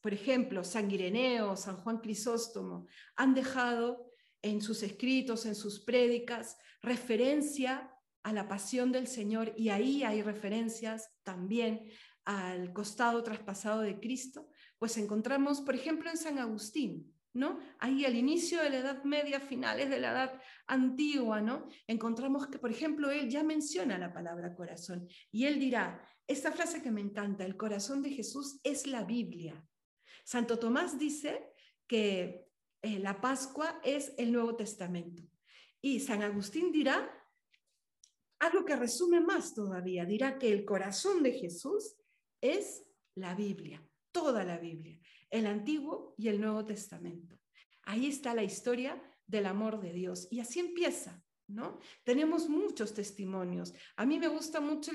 [0.01, 4.11] por ejemplo, San Ireneo, San Juan Crisóstomo, han dejado
[4.41, 7.91] en sus escritos, en sus prédicas, referencia
[8.23, 11.89] a la pasión del Señor y ahí hay referencias también
[12.27, 17.57] al costado traspasado de Cristo, pues encontramos, por ejemplo, en San Agustín, ¿no?
[17.79, 21.69] Ahí al inicio de la Edad Media, finales de la Edad Antigua, ¿no?
[21.87, 26.81] Encontramos que, por ejemplo, él ya menciona la palabra corazón y él dirá, esta frase
[26.81, 29.65] que me encanta, el corazón de Jesús es la Biblia.
[30.25, 31.53] Santo Tomás dice
[31.87, 32.45] que
[32.81, 35.23] eh, la Pascua es el Nuevo Testamento
[35.79, 37.09] y San Agustín dirá
[38.39, 41.95] algo que resume más todavía, dirá que el corazón de Jesús
[42.41, 42.84] es
[43.15, 47.38] la Biblia, toda la Biblia el Antiguo y el Nuevo Testamento.
[47.84, 50.28] Ahí está la historia del amor de Dios.
[50.32, 51.80] Y así empieza, ¿no?
[52.04, 53.73] Tenemos muchos testimonios.
[53.95, 54.91] A mí me gusta mucho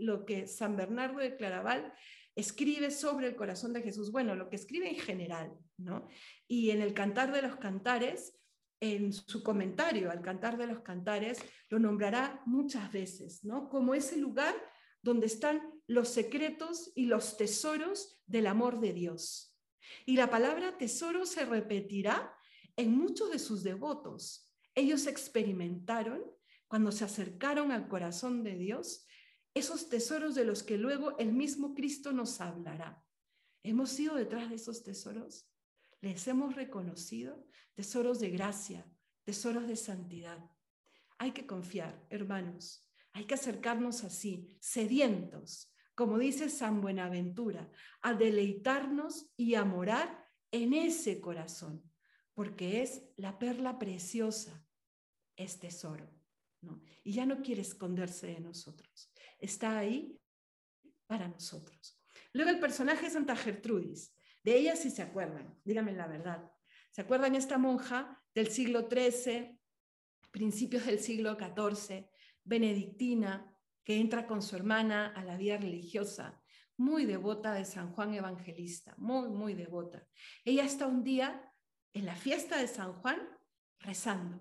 [0.00, 1.92] lo que San Bernardo de Claraval
[2.34, 4.10] escribe sobre el corazón de Jesús.
[4.10, 6.08] Bueno, lo que escribe en general, ¿no?
[6.48, 8.38] Y en el Cantar de los Cantares,
[8.80, 13.68] en su comentario al Cantar de los Cantares, lo nombrará muchas veces, ¿no?
[13.68, 14.54] Como ese lugar
[15.02, 19.56] donde están los secretos y los tesoros del amor de Dios.
[20.06, 22.34] Y la palabra tesoro se repetirá
[22.76, 24.50] en muchos de sus devotos.
[24.74, 26.22] Ellos experimentaron,
[26.66, 29.06] cuando se acercaron al corazón de Dios,
[29.54, 33.04] esos tesoros de los que luego el mismo Cristo nos hablará.
[33.62, 35.46] ¿Hemos ido detrás de esos tesoros?
[36.00, 37.46] ¿Les hemos reconocido?
[37.74, 38.90] Tesoros de gracia,
[39.24, 40.38] tesoros de santidad.
[41.18, 42.88] Hay que confiar, hermanos.
[43.12, 45.71] Hay que acercarnos así, sedientos,
[46.02, 51.88] como dice San Buenaventura, a deleitarnos y a morar en ese corazón,
[52.34, 54.66] porque es la perla preciosa,
[55.36, 56.12] es tesoro.
[56.60, 56.82] ¿no?
[57.04, 60.18] Y ya no quiere esconderse de nosotros, está ahí
[61.06, 62.02] para nosotros.
[62.32, 64.12] Luego el personaje es Santa Gertrudis,
[64.42, 66.50] de ella sí se acuerdan, díganme la verdad.
[66.90, 69.56] ¿Se acuerdan esta monja del siglo XIII,
[70.32, 72.08] principios del siglo XIV,
[72.42, 73.51] benedictina,
[73.84, 76.40] que entra con su hermana a la vida religiosa,
[76.76, 80.06] muy devota de San Juan Evangelista, muy, muy devota.
[80.44, 81.52] Ella está un día
[81.92, 83.20] en la fiesta de San Juan
[83.78, 84.40] rezando,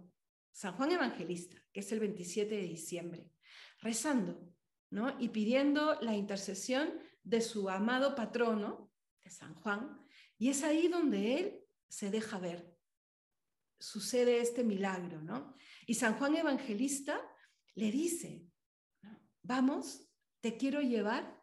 [0.52, 3.32] San Juan Evangelista, que es el 27 de diciembre,
[3.80, 4.52] rezando.
[4.92, 5.16] ¿no?
[5.20, 8.92] Y pidiendo la intercesión de su amado patrono,
[9.24, 10.00] de San Juan,
[10.38, 12.78] y es ahí donde él se deja ver.
[13.80, 15.56] Sucede este milagro, ¿no?
[15.88, 17.20] Y San Juan Evangelista
[17.74, 18.46] le dice,
[19.44, 20.08] vamos,
[20.42, 21.42] te quiero llevar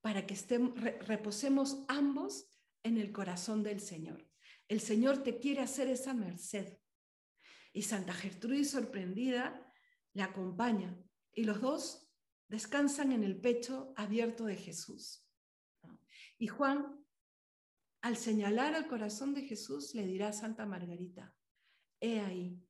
[0.00, 2.46] para que estemos, reposemos ambos
[2.82, 4.28] en el corazón del Señor.
[4.68, 6.78] El Señor te quiere hacer esa merced.
[7.72, 9.72] Y Santa Gertrudis, sorprendida,
[10.12, 10.96] le acompaña
[11.32, 12.08] y los dos
[12.48, 15.26] descansan en el pecho abierto de Jesús.
[16.38, 17.04] Y Juan,
[18.00, 21.34] al señalar al corazón de Jesús, le dirá a Santa Margarita,
[22.00, 22.62] he ahí,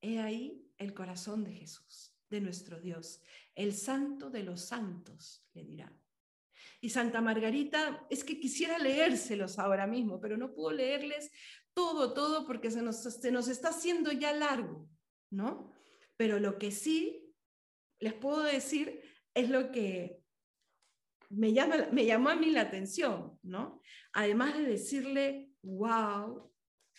[0.00, 3.22] he ahí el corazón de Jesús, de nuestro Dios,
[3.54, 5.96] el santo de los santos, le dirá.
[6.80, 11.30] Y Santa Margarita, es que quisiera leérselos ahora mismo, pero no puedo leerles
[11.74, 14.88] todo, todo, porque se nos, se nos está haciendo ya largo,
[15.30, 15.72] ¿no?
[16.16, 17.34] Pero lo que sí
[18.00, 19.00] les puedo decir
[19.34, 20.22] es lo que
[21.28, 23.80] me, llama, me llamó a mí la atención, ¿no?
[24.12, 26.51] Además de decirle, wow,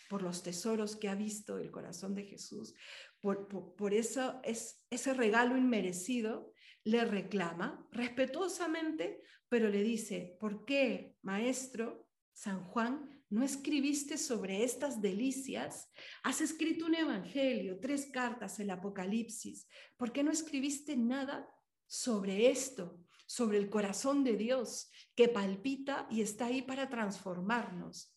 [0.08, 2.74] por los tesoros que ha visto el corazón de Jesús,
[3.20, 6.52] por, por, eso es, ese regalo inmerecido,
[6.84, 15.00] le reclama respetuosamente, pero le dice, ¿por qué, maestro San Juan, no escribiste sobre estas
[15.00, 15.90] delicias?
[16.22, 19.66] Has escrito un evangelio, tres cartas, el Apocalipsis.
[19.96, 21.48] ¿Por qué no escribiste nada
[21.86, 28.13] sobre esto, sobre el corazón de Dios que palpita y está ahí para transformarnos?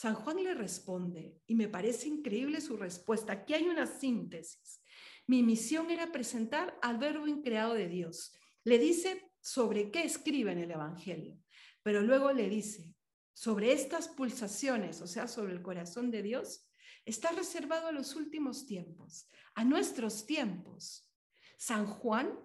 [0.00, 3.34] San Juan le responde, y me parece increíble su respuesta.
[3.34, 4.80] Aquí hay una síntesis.
[5.26, 8.32] Mi misión era presentar al verbo increado de Dios.
[8.64, 11.38] Le dice sobre qué escribe en el Evangelio,
[11.82, 12.94] pero luego le dice,
[13.34, 16.66] sobre estas pulsaciones, o sea, sobre el corazón de Dios,
[17.04, 21.12] está reservado a los últimos tiempos, a nuestros tiempos.
[21.58, 22.40] San Juan,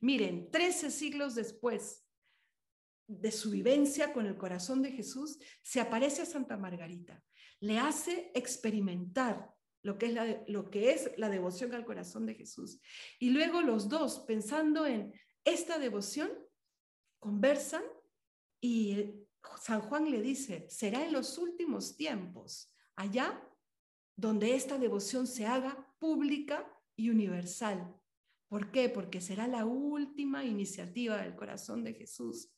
[0.00, 2.05] miren, 13 siglos después,
[3.06, 7.22] de su vivencia con el corazón de Jesús, se aparece a Santa Margarita,
[7.60, 12.34] le hace experimentar lo que, es la, lo que es la devoción al corazón de
[12.34, 12.80] Jesús.
[13.20, 15.12] Y luego los dos, pensando en
[15.44, 16.30] esta devoción,
[17.20, 17.84] conversan
[18.60, 19.14] y
[19.60, 23.40] San Juan le dice, será en los últimos tiempos, allá
[24.16, 27.94] donde esta devoción se haga pública y universal.
[28.48, 28.88] ¿Por qué?
[28.88, 32.55] Porque será la última iniciativa del corazón de Jesús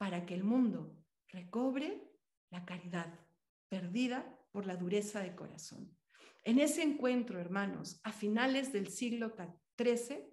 [0.00, 0.96] para que el mundo
[1.28, 2.10] recobre
[2.48, 3.20] la caridad
[3.68, 5.94] perdida por la dureza de corazón.
[6.42, 9.36] En ese encuentro, hermanos, a finales del siglo
[9.76, 10.24] XIII,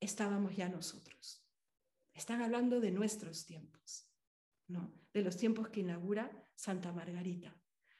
[0.00, 1.46] estábamos ya nosotros.
[2.14, 4.10] Están hablando de nuestros tiempos,
[4.66, 4.94] ¿no?
[5.12, 7.54] De los tiempos que inaugura Santa Margarita.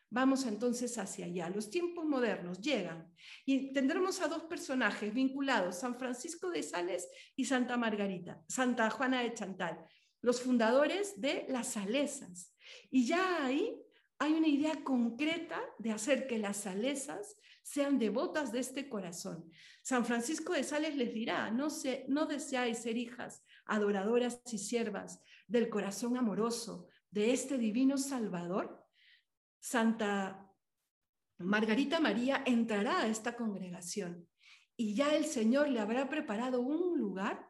[0.08, 1.50] Vamos entonces hacia allá.
[1.50, 3.12] Los tiempos modernos llegan
[3.44, 9.20] y tendremos a dos personajes vinculados, San Francisco de Sales y Santa Margarita, Santa Juana
[9.20, 9.86] de Chantal
[10.22, 12.54] los fundadores de las salesas.
[12.90, 13.80] Y ya ahí
[14.18, 19.50] hay una idea concreta de hacer que las salesas sean devotas de este corazón.
[19.82, 25.22] San Francisco de Sales les dirá, no, se, no deseáis ser hijas adoradoras y siervas
[25.46, 28.84] del corazón amoroso de este divino Salvador.
[29.58, 30.50] Santa
[31.38, 34.28] Margarita María entrará a esta congregación
[34.76, 37.49] y ya el Señor le habrá preparado un lugar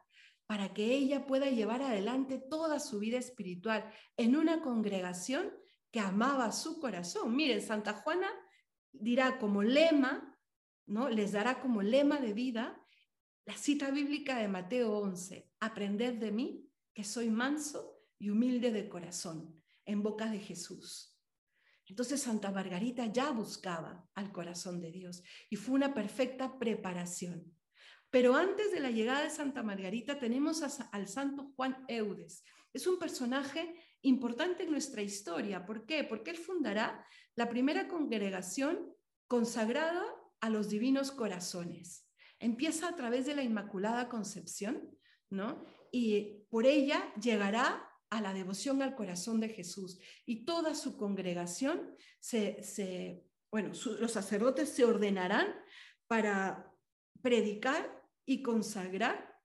[0.51, 5.49] para que ella pueda llevar adelante toda su vida espiritual en una congregación
[5.91, 7.33] que amaba su corazón.
[7.33, 8.29] Miren, Santa Juana
[8.91, 10.37] dirá como lema,
[10.87, 11.07] ¿no?
[11.07, 12.85] Les dará como lema de vida
[13.45, 18.89] la cita bíblica de Mateo 11, aprended de mí, que soy manso y humilde de
[18.89, 21.17] corazón, en boca de Jesús.
[21.85, 27.55] Entonces Santa Margarita ya buscaba al corazón de Dios y fue una perfecta preparación.
[28.11, 32.43] Pero antes de la llegada de Santa Margarita tenemos al santo Juan Eudes.
[32.73, 35.65] Es un personaje importante en nuestra historia.
[35.65, 36.03] ¿Por qué?
[36.03, 38.93] Porque él fundará la primera congregación
[39.27, 40.03] consagrada
[40.41, 42.05] a los divinos corazones.
[42.39, 44.97] Empieza a través de la Inmaculada Concepción,
[45.29, 45.63] ¿no?
[45.91, 49.99] Y por ella llegará a la devoción al corazón de Jesús.
[50.25, 55.47] Y toda su congregación se, bueno, los sacerdotes se ordenarán
[56.07, 56.73] para
[57.21, 58.00] predicar
[58.31, 59.37] y consagrar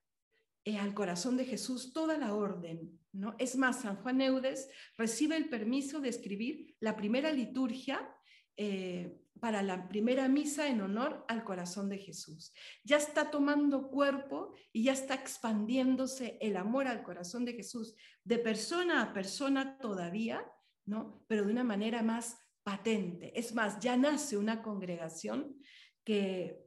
[0.63, 2.97] eh, al corazón de Jesús toda la orden.
[3.11, 3.35] ¿no?
[3.37, 8.09] Es más, San Juan Eudes recibe el permiso de escribir la primera liturgia
[8.55, 12.53] eh, para la primera misa en honor al corazón de Jesús.
[12.83, 18.39] Ya está tomando cuerpo y ya está expandiéndose el amor al corazón de Jesús de
[18.39, 20.43] persona a persona todavía,
[20.85, 21.25] ¿no?
[21.27, 23.37] pero de una manera más patente.
[23.37, 25.57] Es más, ya nace una congregación
[26.03, 26.65] que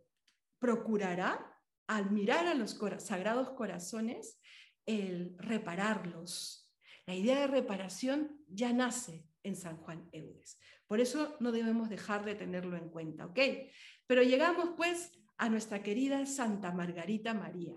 [0.58, 1.49] procurará
[1.90, 4.38] al mirar a los sagrados corazones,
[4.86, 6.70] el repararlos.
[7.04, 10.56] La idea de reparación ya nace en San Juan Eudes.
[10.86, 13.40] Por eso no debemos dejar de tenerlo en cuenta, ¿ok?
[14.06, 17.74] Pero llegamos pues a nuestra querida Santa Margarita María.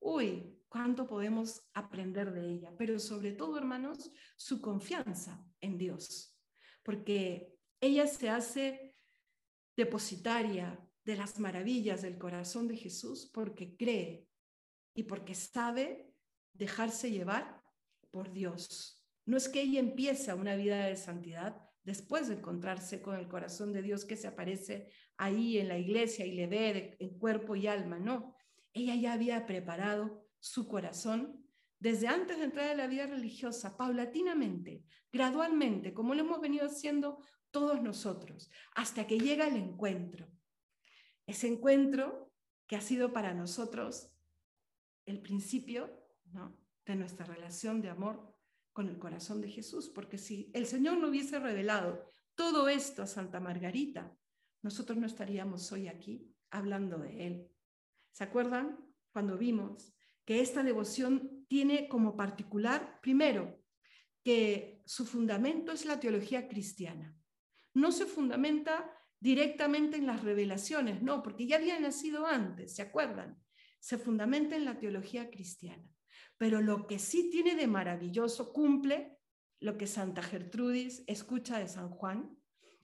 [0.00, 6.36] Uy, cuánto podemos aprender de ella, pero sobre todo, hermanos, su confianza en Dios,
[6.82, 8.94] porque ella se hace
[9.74, 14.26] depositaria de las maravillas del corazón de Jesús porque cree
[14.92, 16.12] y porque sabe
[16.52, 17.62] dejarse llevar
[18.10, 19.06] por Dios.
[19.24, 23.72] No es que ella empiece una vida de santidad después de encontrarse con el corazón
[23.72, 27.68] de Dios que se aparece ahí en la iglesia y le ve en cuerpo y
[27.68, 28.34] alma, no.
[28.72, 31.46] Ella ya había preparado su corazón
[31.78, 34.82] desde antes de entrar en la vida religiosa, paulatinamente,
[35.12, 40.26] gradualmente, como lo hemos venido haciendo todos nosotros, hasta que llega el encuentro.
[41.26, 42.32] Ese encuentro
[42.66, 44.12] que ha sido para nosotros
[45.06, 45.90] el principio
[46.84, 48.34] de nuestra relación de amor
[48.72, 53.06] con el corazón de Jesús, porque si el Señor no hubiese revelado todo esto a
[53.06, 54.14] Santa Margarita,
[54.62, 57.50] nosotros no estaríamos hoy aquí hablando de Él.
[58.12, 58.78] ¿Se acuerdan
[59.12, 63.62] cuando vimos que esta devoción tiene como particular, primero,
[64.22, 67.16] que su fundamento es la teología cristiana?
[67.74, 68.90] No se fundamenta
[69.20, 73.38] directamente en las revelaciones, no, porque ya había nacido antes, ¿se acuerdan?
[73.80, 75.88] Se fundamenta en la teología cristiana.
[76.38, 79.18] Pero lo que sí tiene de maravilloso, cumple
[79.60, 82.36] lo que Santa Gertrudis escucha de San Juan,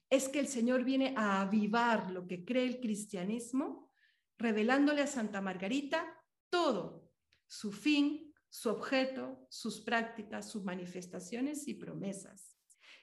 [0.09, 3.91] es que el Señor viene a avivar lo que cree el cristianismo,
[4.37, 6.05] revelándole a Santa Margarita
[6.49, 7.09] todo,
[7.47, 12.52] su fin, su objeto, sus prácticas, sus manifestaciones y promesas.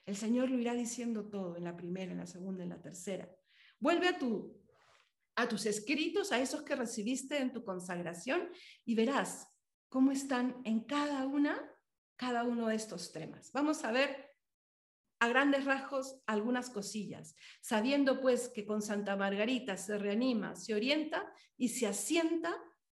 [0.05, 3.29] El Señor lo irá diciendo todo en la primera, en la segunda, en la tercera.
[3.79, 4.61] Vuelve a tu
[5.35, 8.49] a tus escritos, a esos que recibiste en tu consagración
[8.85, 9.47] y verás
[9.89, 11.59] cómo están en cada una,
[12.15, 13.51] cada uno de estos temas.
[13.51, 14.29] Vamos a ver
[15.19, 21.31] a grandes rasgos algunas cosillas, sabiendo pues que con Santa Margarita se reanima, se orienta
[21.57, 22.55] y se asienta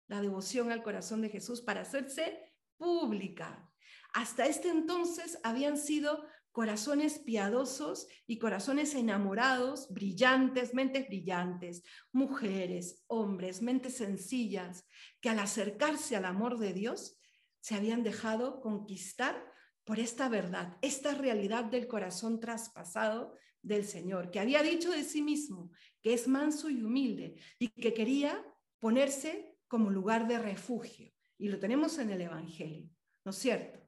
[0.08, 2.40] la devoción al corazón de Jesús para hacerse
[2.78, 3.70] pública.
[4.14, 13.62] Hasta este entonces habían sido corazones piadosos y corazones enamorados, brillantes, mentes brillantes, mujeres, hombres,
[13.64, 14.88] mentes sencillas,
[15.20, 17.20] que al acercarse al amor de Dios
[17.60, 19.52] se habían dejado conquistar
[19.84, 25.22] por esta verdad, esta realidad del corazón traspasado del Señor, que había dicho de sí
[25.24, 25.72] mismo
[26.04, 28.46] que es manso y humilde y que quería
[28.80, 31.12] ponerse como lugar de refugio.
[31.40, 32.90] Y lo tenemos en el Evangelio,
[33.26, 33.83] ¿no es cierto?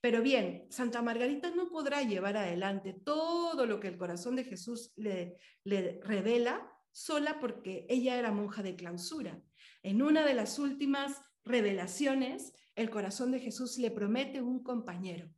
[0.00, 4.92] Pero bien, Santa Margarita no podrá llevar adelante todo lo que el corazón de Jesús
[4.96, 9.42] le, revela sola porque ella era monja de clausura.
[9.82, 15.28] En una de las últimas revelaciones, el corazón de Jesús le promete un compañero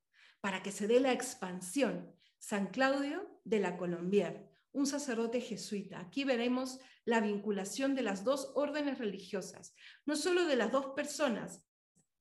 [0.40, 2.14] para que se dé la expansión.
[2.38, 6.00] San Claudio de la Colombier, un sacerdote jesuita.
[6.00, 9.74] Aquí veremos la vinculación de las dos órdenes religiosas,
[10.06, 11.64] no solo de las dos personas,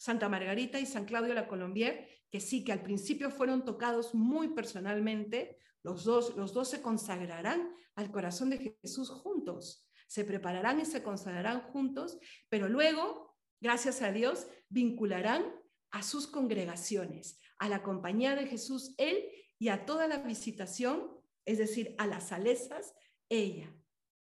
[0.02, 4.48] Santa Margarita y San Claudio la Colombier, que sí, que al principio fueron tocados muy
[4.48, 10.86] personalmente, los dos, los dos se consagrarán al corazón de Jesús juntos, se prepararán y
[10.86, 12.18] se consagrarán juntos,
[12.50, 15.46] pero luego, gracias a Dios, vincularán
[15.92, 19.30] a sus congregaciones, a la compañía de Jesús, él
[19.60, 21.12] y a toda la visitación,
[21.46, 22.96] es decir, a las salesas,
[23.30, 23.72] ella.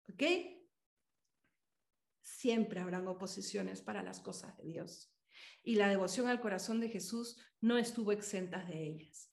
[0.10, 0.24] ¿Ok?
[2.22, 5.11] Siempre habrán oposiciones para las cosas de Dios
[5.64, 9.32] y la devoción al corazón de Jesús no estuvo exenta de ellas.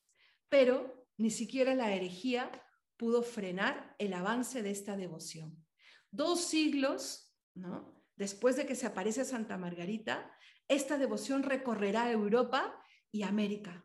[0.48, 2.50] Pero ni siquiera la herejía
[2.96, 5.64] pudo frenar el avance de esta devoción.
[6.10, 7.34] Dos siglos,
[8.16, 10.30] después de que se aparece Santa Margarita,
[10.68, 12.80] esta devoción recorrerá Europa
[13.10, 13.84] y América.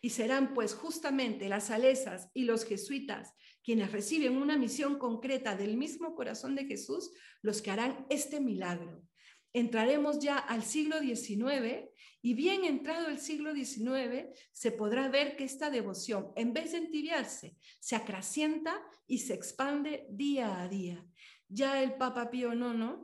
[0.00, 5.76] Y serán pues justamente las salesas y los jesuitas quienes reciben una misión concreta del
[5.76, 9.02] mismo corazón de Jesús los que harán este milagro
[9.54, 11.88] entraremos ya al siglo XIX
[12.20, 16.78] y bien entrado el siglo XIX se podrá ver que esta devoción, en vez de
[16.78, 21.06] entibiarse, se acrecienta y se expande día a día.
[21.48, 22.96] Ya el Papa Pío IX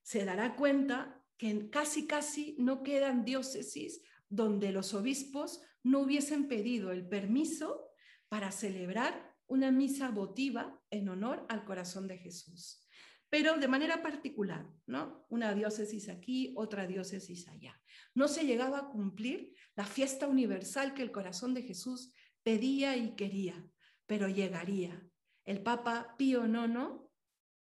[0.00, 6.92] se dará cuenta que casi casi no quedan diócesis donde los obispos no hubiesen pedido
[6.92, 7.90] el permiso
[8.28, 12.87] para celebrar una misa votiva en honor al corazón de Jesús
[13.30, 15.26] pero de manera particular, ¿no?
[15.28, 17.78] Una diócesis aquí, otra diócesis allá.
[18.14, 23.14] No se llegaba a cumplir la fiesta universal que el corazón de Jesús pedía y
[23.16, 23.66] quería,
[24.06, 25.02] pero llegaría.
[25.44, 27.02] El Papa Pío IX,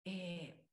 [0.05, 0.63] eh,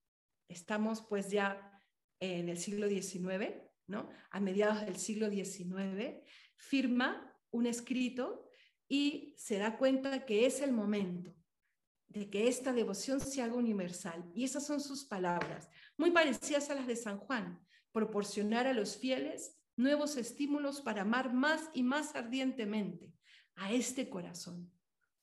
[0.49, 1.81] estamos pues ya
[2.21, 3.55] en el siglo XIX,
[3.87, 4.11] ¿no?
[4.31, 6.23] a mediados del siglo XIX,
[6.57, 8.49] firma un escrito
[8.87, 11.35] y se da cuenta que es el momento
[12.15, 14.25] de que esta devoción se haga universal.
[14.35, 17.61] Y esas son sus palabras, muy parecidas a las de San Juan,
[17.93, 23.13] proporcionar a los fieles nuevos estímulos para amar más y más ardientemente
[23.57, 24.73] a este corazón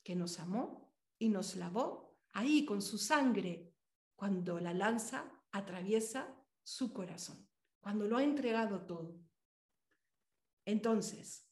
[0.03, 3.73] que nos amó y nos lavó ahí con su sangre
[4.15, 7.47] cuando la lanza atraviesa su corazón,
[7.79, 9.17] cuando lo ha entregado todo.
[10.65, 11.49] Entonces,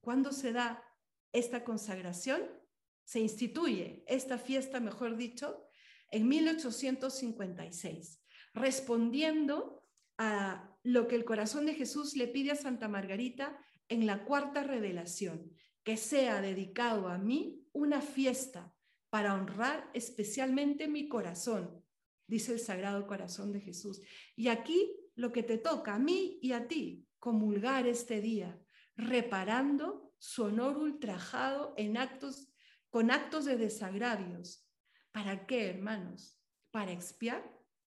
[0.00, 0.84] ¿cuándo se da
[1.32, 2.61] esta consagración?
[3.04, 5.68] Se instituye esta fiesta, mejor dicho,
[6.10, 8.20] en 1856,
[8.54, 9.82] respondiendo
[10.18, 14.62] a lo que el corazón de Jesús le pide a Santa Margarita en la cuarta
[14.62, 18.74] revelación, que sea dedicado a mí una fiesta
[19.10, 21.82] para honrar especialmente mi corazón,
[22.26, 24.00] dice el Sagrado Corazón de Jesús.
[24.36, 28.58] Y aquí lo que te toca a mí y a ti, comulgar este día,
[28.96, 32.51] reparando su honor ultrajado en actos,
[32.92, 34.68] con actos de desagravios.
[35.12, 36.38] ¿Para qué, hermanos?
[36.70, 37.42] Para expiar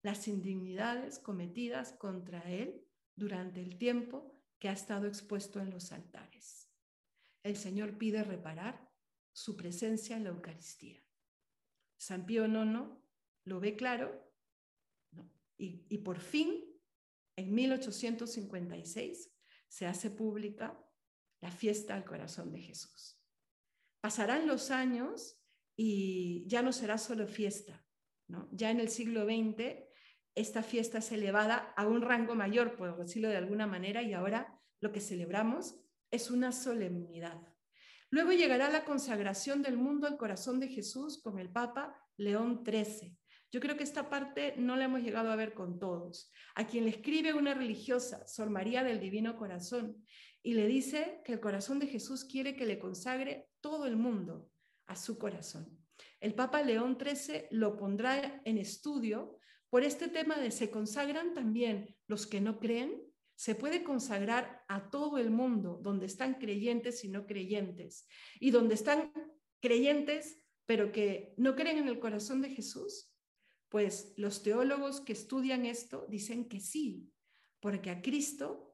[0.02, 2.84] las indignidades cometidas contra él
[3.14, 6.68] durante el tiempo que ha estado expuesto en los altares.
[7.44, 8.92] El Señor pide reparar
[9.32, 11.00] su presencia en la Eucaristía.
[11.96, 12.88] San Pío IX
[13.44, 14.28] lo ve claro
[15.56, 16.64] y, y por fin,
[17.36, 19.32] en 1856,
[19.68, 20.76] se hace pública
[21.40, 23.17] la fiesta al corazón de Jesús.
[24.08, 25.38] Pasarán los años
[25.76, 27.84] y ya no será solo fiesta.
[28.26, 28.48] ¿no?
[28.52, 29.84] Ya en el siglo XX,
[30.34, 34.58] esta fiesta es elevada a un rango mayor, por decirlo de alguna manera, y ahora
[34.80, 35.78] lo que celebramos
[36.10, 37.38] es una solemnidad.
[38.08, 43.14] Luego llegará la consagración del mundo al corazón de Jesús con el Papa León XIII.
[43.52, 46.32] Yo creo que esta parte no la hemos llegado a ver con todos.
[46.54, 50.02] A quien le escribe una religiosa, Sor María del Divino Corazón,
[50.42, 54.50] y le dice que el corazón de Jesús quiere que le consagre todo el mundo
[54.86, 55.78] a su corazón.
[56.20, 61.94] El Papa León XIII lo pondrá en estudio por este tema de se consagran también
[62.06, 63.02] los que no creen.
[63.36, 68.06] Se puede consagrar a todo el mundo, donde están creyentes y no creyentes,
[68.40, 69.12] y donde están
[69.60, 73.10] creyentes pero que no creen en el corazón de Jesús.
[73.70, 77.10] Pues los teólogos que estudian esto dicen que sí,
[77.58, 78.67] porque a Cristo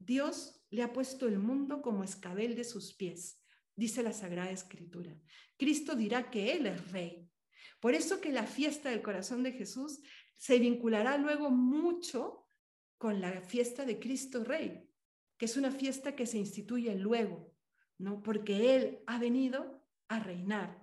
[0.00, 3.40] Dios le ha puesto el mundo como escabel de sus pies,
[3.76, 5.14] dice la Sagrada Escritura.
[5.58, 7.28] Cristo dirá que Él es rey.
[7.80, 10.00] Por eso que la fiesta del corazón de Jesús
[10.36, 12.46] se vinculará luego mucho
[12.96, 14.88] con la fiesta de Cristo Rey,
[15.36, 17.54] que es una fiesta que se instituye luego,
[17.98, 18.22] ¿no?
[18.22, 20.82] Porque Él ha venido a reinar.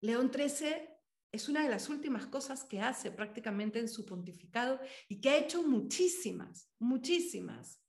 [0.00, 0.89] León XIII
[1.32, 5.38] es una de las últimas cosas que hace prácticamente en su pontificado y que ha
[5.38, 7.80] hecho muchísimas, muchísimas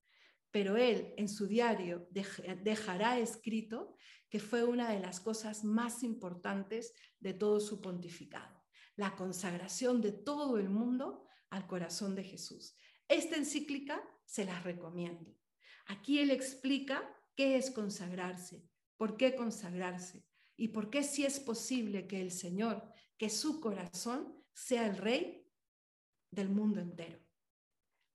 [0.51, 3.95] pero él en su diario dejará escrito
[4.29, 8.63] que fue una de las cosas más importantes de todo su pontificado,
[8.95, 12.75] la consagración de todo el mundo al corazón de Jesús.
[13.07, 15.35] Esta encíclica se las recomiendo.
[15.87, 18.63] Aquí él explica qué es consagrarse,
[18.97, 20.25] por qué consagrarse
[20.55, 25.47] y por qué si es posible que el Señor, que su corazón sea el rey
[26.31, 27.19] del mundo entero.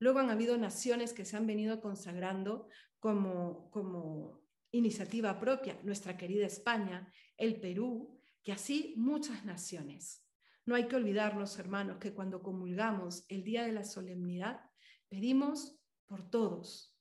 [0.00, 4.42] Luego han habido naciones que se han venido consagrando como, como
[4.72, 10.26] iniciativa propia, nuestra querida España, el Perú, y así muchas naciones.
[10.64, 14.61] No hay que olvidarnos, hermanos, que cuando comulgamos el día de la solemnidad,
[15.09, 16.98] pedimos por todos,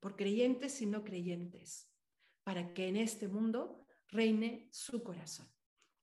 [0.00, 1.88] por creyentes y no creyentes,
[2.42, 5.46] para que en este mundo reine su corazón.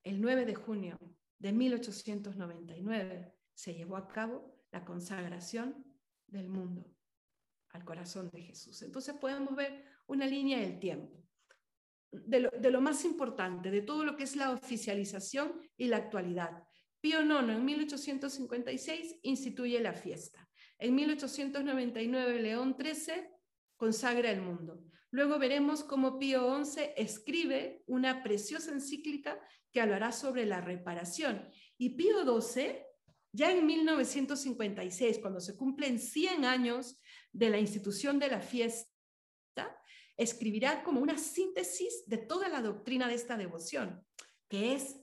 [0.01, 0.97] El 9 de junio
[1.39, 5.85] de 1899 se llevó a cabo la consagración
[6.27, 6.95] del mundo
[7.69, 8.81] al corazón de Jesús.
[8.81, 11.23] Entonces podemos ver una línea del tiempo,
[12.11, 16.63] de lo, más importante, de todo lo que es la oficialización y la actualidad.
[17.01, 20.47] Pío IX en 1856 instituye la fiesta.
[20.79, 23.27] En 1899 León XIII
[23.75, 24.81] consagra el mundo.
[25.11, 29.39] Luego veremos cómo Pío XI escribe una preciosa encíclica
[29.71, 31.49] que hablará sobre la reparación.
[31.77, 32.85] Y Pío XII
[33.35, 37.01] ya en 1956, cuando se cumplen 100 años
[37.33, 38.87] de la institución de la fiesta,
[40.15, 44.05] escribirá como una síntesis de toda la doctrina de esta devoción,
[44.47, 45.01] que es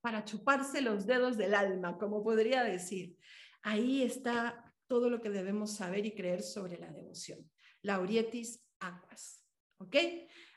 [0.00, 3.18] para chuparse los dedos del alma, como podría decir.
[3.62, 7.50] Ahí está todo lo que debemos saber y creer sobre la devoción.
[7.82, 9.44] Laurietis aquas.
[9.78, 9.96] ¿Ok?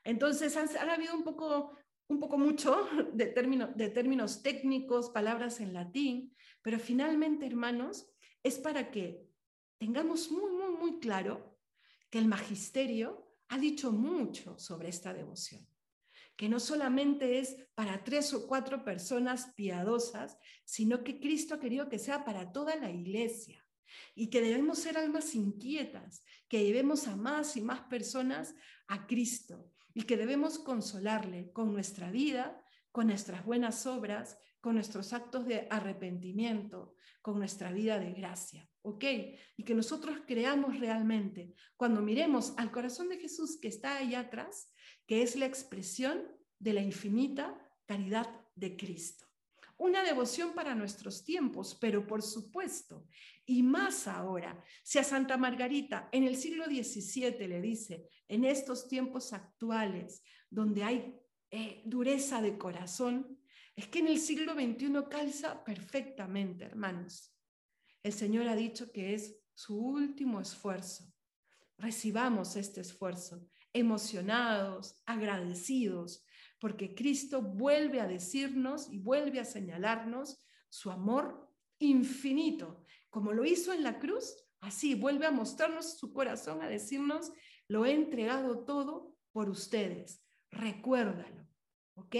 [0.03, 3.25] Entonces han, habido un poco, un poco mucho de,
[3.75, 8.07] de términos técnicos, palabras en latín, pero finalmente, hermanos,
[8.43, 9.27] es para que
[9.79, 11.59] tengamos muy, muy, muy claro
[12.09, 15.67] que el magisterio ha dicho mucho sobre esta devoción,
[16.35, 21.89] que no solamente es para tres o cuatro personas piadosas, sino que Cristo ha querido
[21.89, 23.64] que sea para toda la iglesia
[24.15, 28.55] y que debemos ser almas inquietas, que llevemos a más y más personas
[28.87, 32.61] a Cristo y que debemos consolarle con nuestra vida,
[32.91, 38.69] con nuestras buenas obras, con nuestros actos de arrepentimiento, con nuestra vida de gracia.
[38.81, 39.03] ¿Ok?
[39.57, 44.71] Y que nosotros creamos realmente, cuando miremos al corazón de Jesús que está allá atrás,
[45.07, 46.27] que es la expresión
[46.59, 49.25] de la infinita caridad de Cristo.
[49.77, 53.07] Una devoción para nuestros tiempos, pero por supuesto,
[53.45, 58.87] y más ahora, si a Santa Margarita en el siglo XVII le dice, en estos
[58.87, 61.15] tiempos actuales, donde hay
[61.51, 63.39] eh, dureza de corazón,
[63.75, 67.35] es que en el siglo XXI calza perfectamente, hermanos.
[68.01, 71.05] El Señor ha dicho que es su último esfuerzo.
[71.77, 76.25] Recibamos este esfuerzo emocionados, agradecidos,
[76.61, 82.85] porque Cristo vuelve a decirnos y vuelve a señalarnos su amor infinito.
[83.15, 87.31] Como lo hizo en la cruz, así vuelve a mostrarnos su corazón, a decirnos,
[87.69, 90.21] lo he entregado todo por ustedes.
[90.51, 91.47] Recuérdalo,
[91.93, 92.13] ¿ok?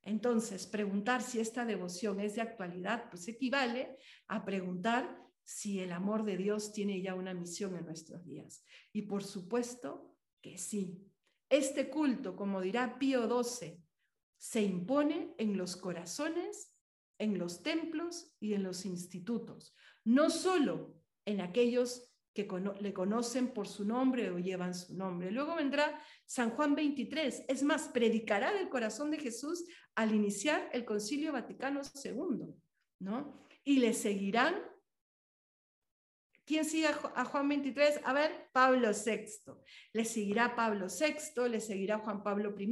[0.00, 6.24] Entonces, preguntar si esta devoción es de actualidad, pues equivale a preguntar si el amor
[6.24, 8.64] de Dios tiene ya una misión en nuestros días.
[8.94, 11.12] Y por supuesto que sí.
[11.50, 13.84] Este culto, como dirá Pío XII,
[14.38, 16.72] se impone en los corazones,
[17.18, 19.74] en los templos y en los institutos,
[20.06, 20.94] no solo
[21.26, 22.46] en aquellos que
[22.80, 25.30] le conocen por su nombre o llevan su nombre.
[25.30, 30.84] Luego vendrá San Juan 23, es más, predicará del corazón de Jesús al iniciar el
[30.84, 32.54] Concilio Vaticano II,
[33.00, 33.42] ¿no?
[33.64, 34.54] Y le seguirán.
[36.46, 38.02] ¿Quién sigue a Juan 23?
[38.04, 39.52] A ver, Pablo VI.
[39.92, 42.70] Le seguirá Pablo VI, le seguirá Juan Pablo I,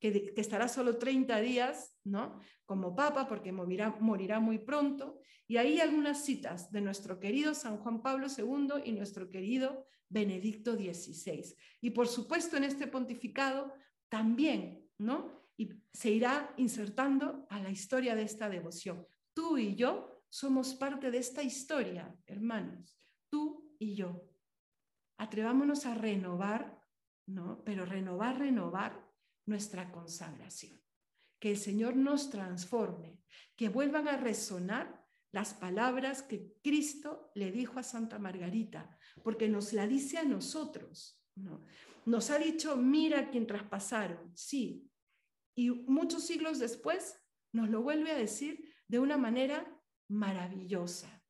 [0.00, 2.40] que, estará solo 30 días, ¿no?
[2.66, 5.20] Como papa, porque morirá, morirá muy pronto.
[5.46, 10.74] Y ahí algunas citas de nuestro querido San Juan Pablo II y nuestro querido Benedicto
[10.74, 11.54] XVI.
[11.80, 13.72] Y por supuesto en este pontificado
[14.08, 15.44] también, ¿no?
[15.56, 19.06] Y se irá insertando a la historia de esta devoción.
[19.32, 23.03] Tú y yo somos parte de esta historia, hermanos.
[23.34, 24.30] Tú y yo.
[25.18, 26.80] Atrevámonos a renovar,
[27.26, 27.64] ¿no?
[27.64, 29.12] Pero renovar, renovar
[29.44, 30.80] nuestra consagración.
[31.40, 33.18] Que el Señor nos transforme,
[33.56, 39.72] que vuelvan a resonar las palabras que Cristo le dijo a Santa Margarita, porque nos
[39.72, 41.20] la dice a nosotros.
[41.34, 41.64] ¿no?
[42.06, 44.88] Nos ha dicho, mira quien traspasaron, sí.
[45.56, 47.20] Y muchos siglos después
[47.50, 49.76] nos lo vuelve a decir de una manera
[50.06, 51.23] maravillosa.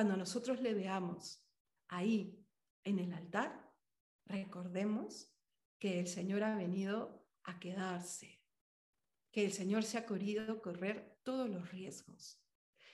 [0.00, 1.44] Cuando nosotros le veamos
[1.88, 2.42] ahí
[2.84, 3.70] en el altar,
[4.24, 5.30] recordemos
[5.78, 8.42] que el Señor ha venido a quedarse,
[9.30, 12.42] que el Señor se ha querido correr todos los riesgos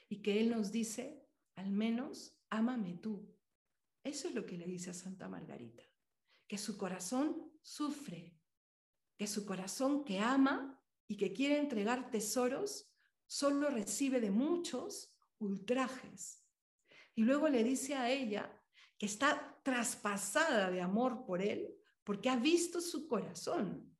[0.08, 3.32] y que Él nos dice, al menos, ámame tú.
[4.02, 5.84] Eso es lo que le dice a Santa Margarita,
[6.48, 8.36] que su corazón sufre,
[9.16, 12.90] que su corazón que ama y que quiere entregar tesoros,
[13.26, 16.42] solo recibe de muchos ultrajes.
[17.16, 18.52] Y luego le dice a ella
[18.96, 23.96] que está traspasada de amor por Él porque ha visto su corazón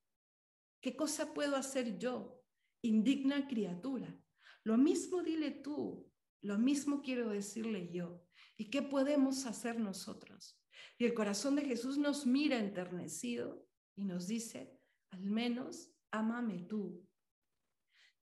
[0.87, 2.41] ¿Qué cosa puedo hacer yo,
[2.81, 4.17] indigna criatura?
[4.63, 6.09] Lo mismo dile tú,
[6.43, 8.25] lo mismo quiero decirle yo.
[8.57, 10.63] ¿Y qué podemos hacer nosotros?
[10.97, 14.79] Y el corazón de Jesús nos mira enternecido y nos dice,
[15.11, 17.05] al menos ámame tú.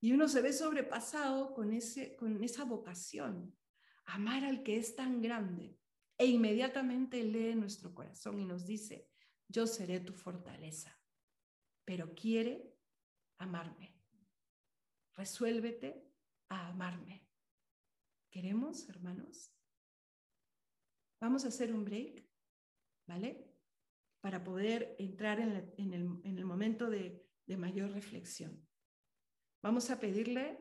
[0.01, 3.55] Y uno se ve sobrepasado con, ese, con esa vocación,
[4.07, 5.79] amar al que es tan grande.
[6.17, 9.09] E inmediatamente lee nuestro corazón y nos dice,
[9.49, 10.97] yo seré tu fortaleza
[11.85, 12.75] pero quiere
[13.39, 13.95] amarme.
[15.15, 16.11] Resuélvete
[16.49, 17.29] a amarme.
[18.31, 19.53] ¿Queremos, hermanos?
[21.21, 22.27] Vamos a hacer un break,
[23.07, 23.55] ¿vale?
[24.21, 28.67] Para poder entrar en, el, momento de, de mayor reflexión.
[29.63, 30.59] Vamos a pedirle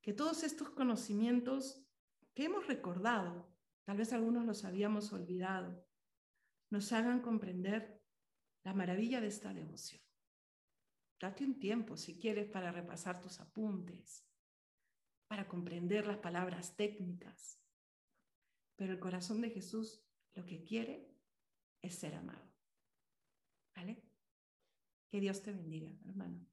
[0.00, 1.84] que todos estos conocimientos
[2.40, 5.86] que hemos recordado, tal vez algunos los habíamos olvidado,
[6.70, 8.02] nos hagan comprender
[8.64, 10.00] la maravilla de esta devoción.
[11.20, 14.26] Date un tiempo, si quieres, para repasar tus apuntes,
[15.28, 17.62] para comprender las palabras técnicas.
[18.74, 21.14] Pero el corazón de Jesús lo que quiere
[21.82, 22.50] es ser amado.
[23.76, 24.02] ¿Vale?
[25.10, 26.49] Que Dios te bendiga, hermano.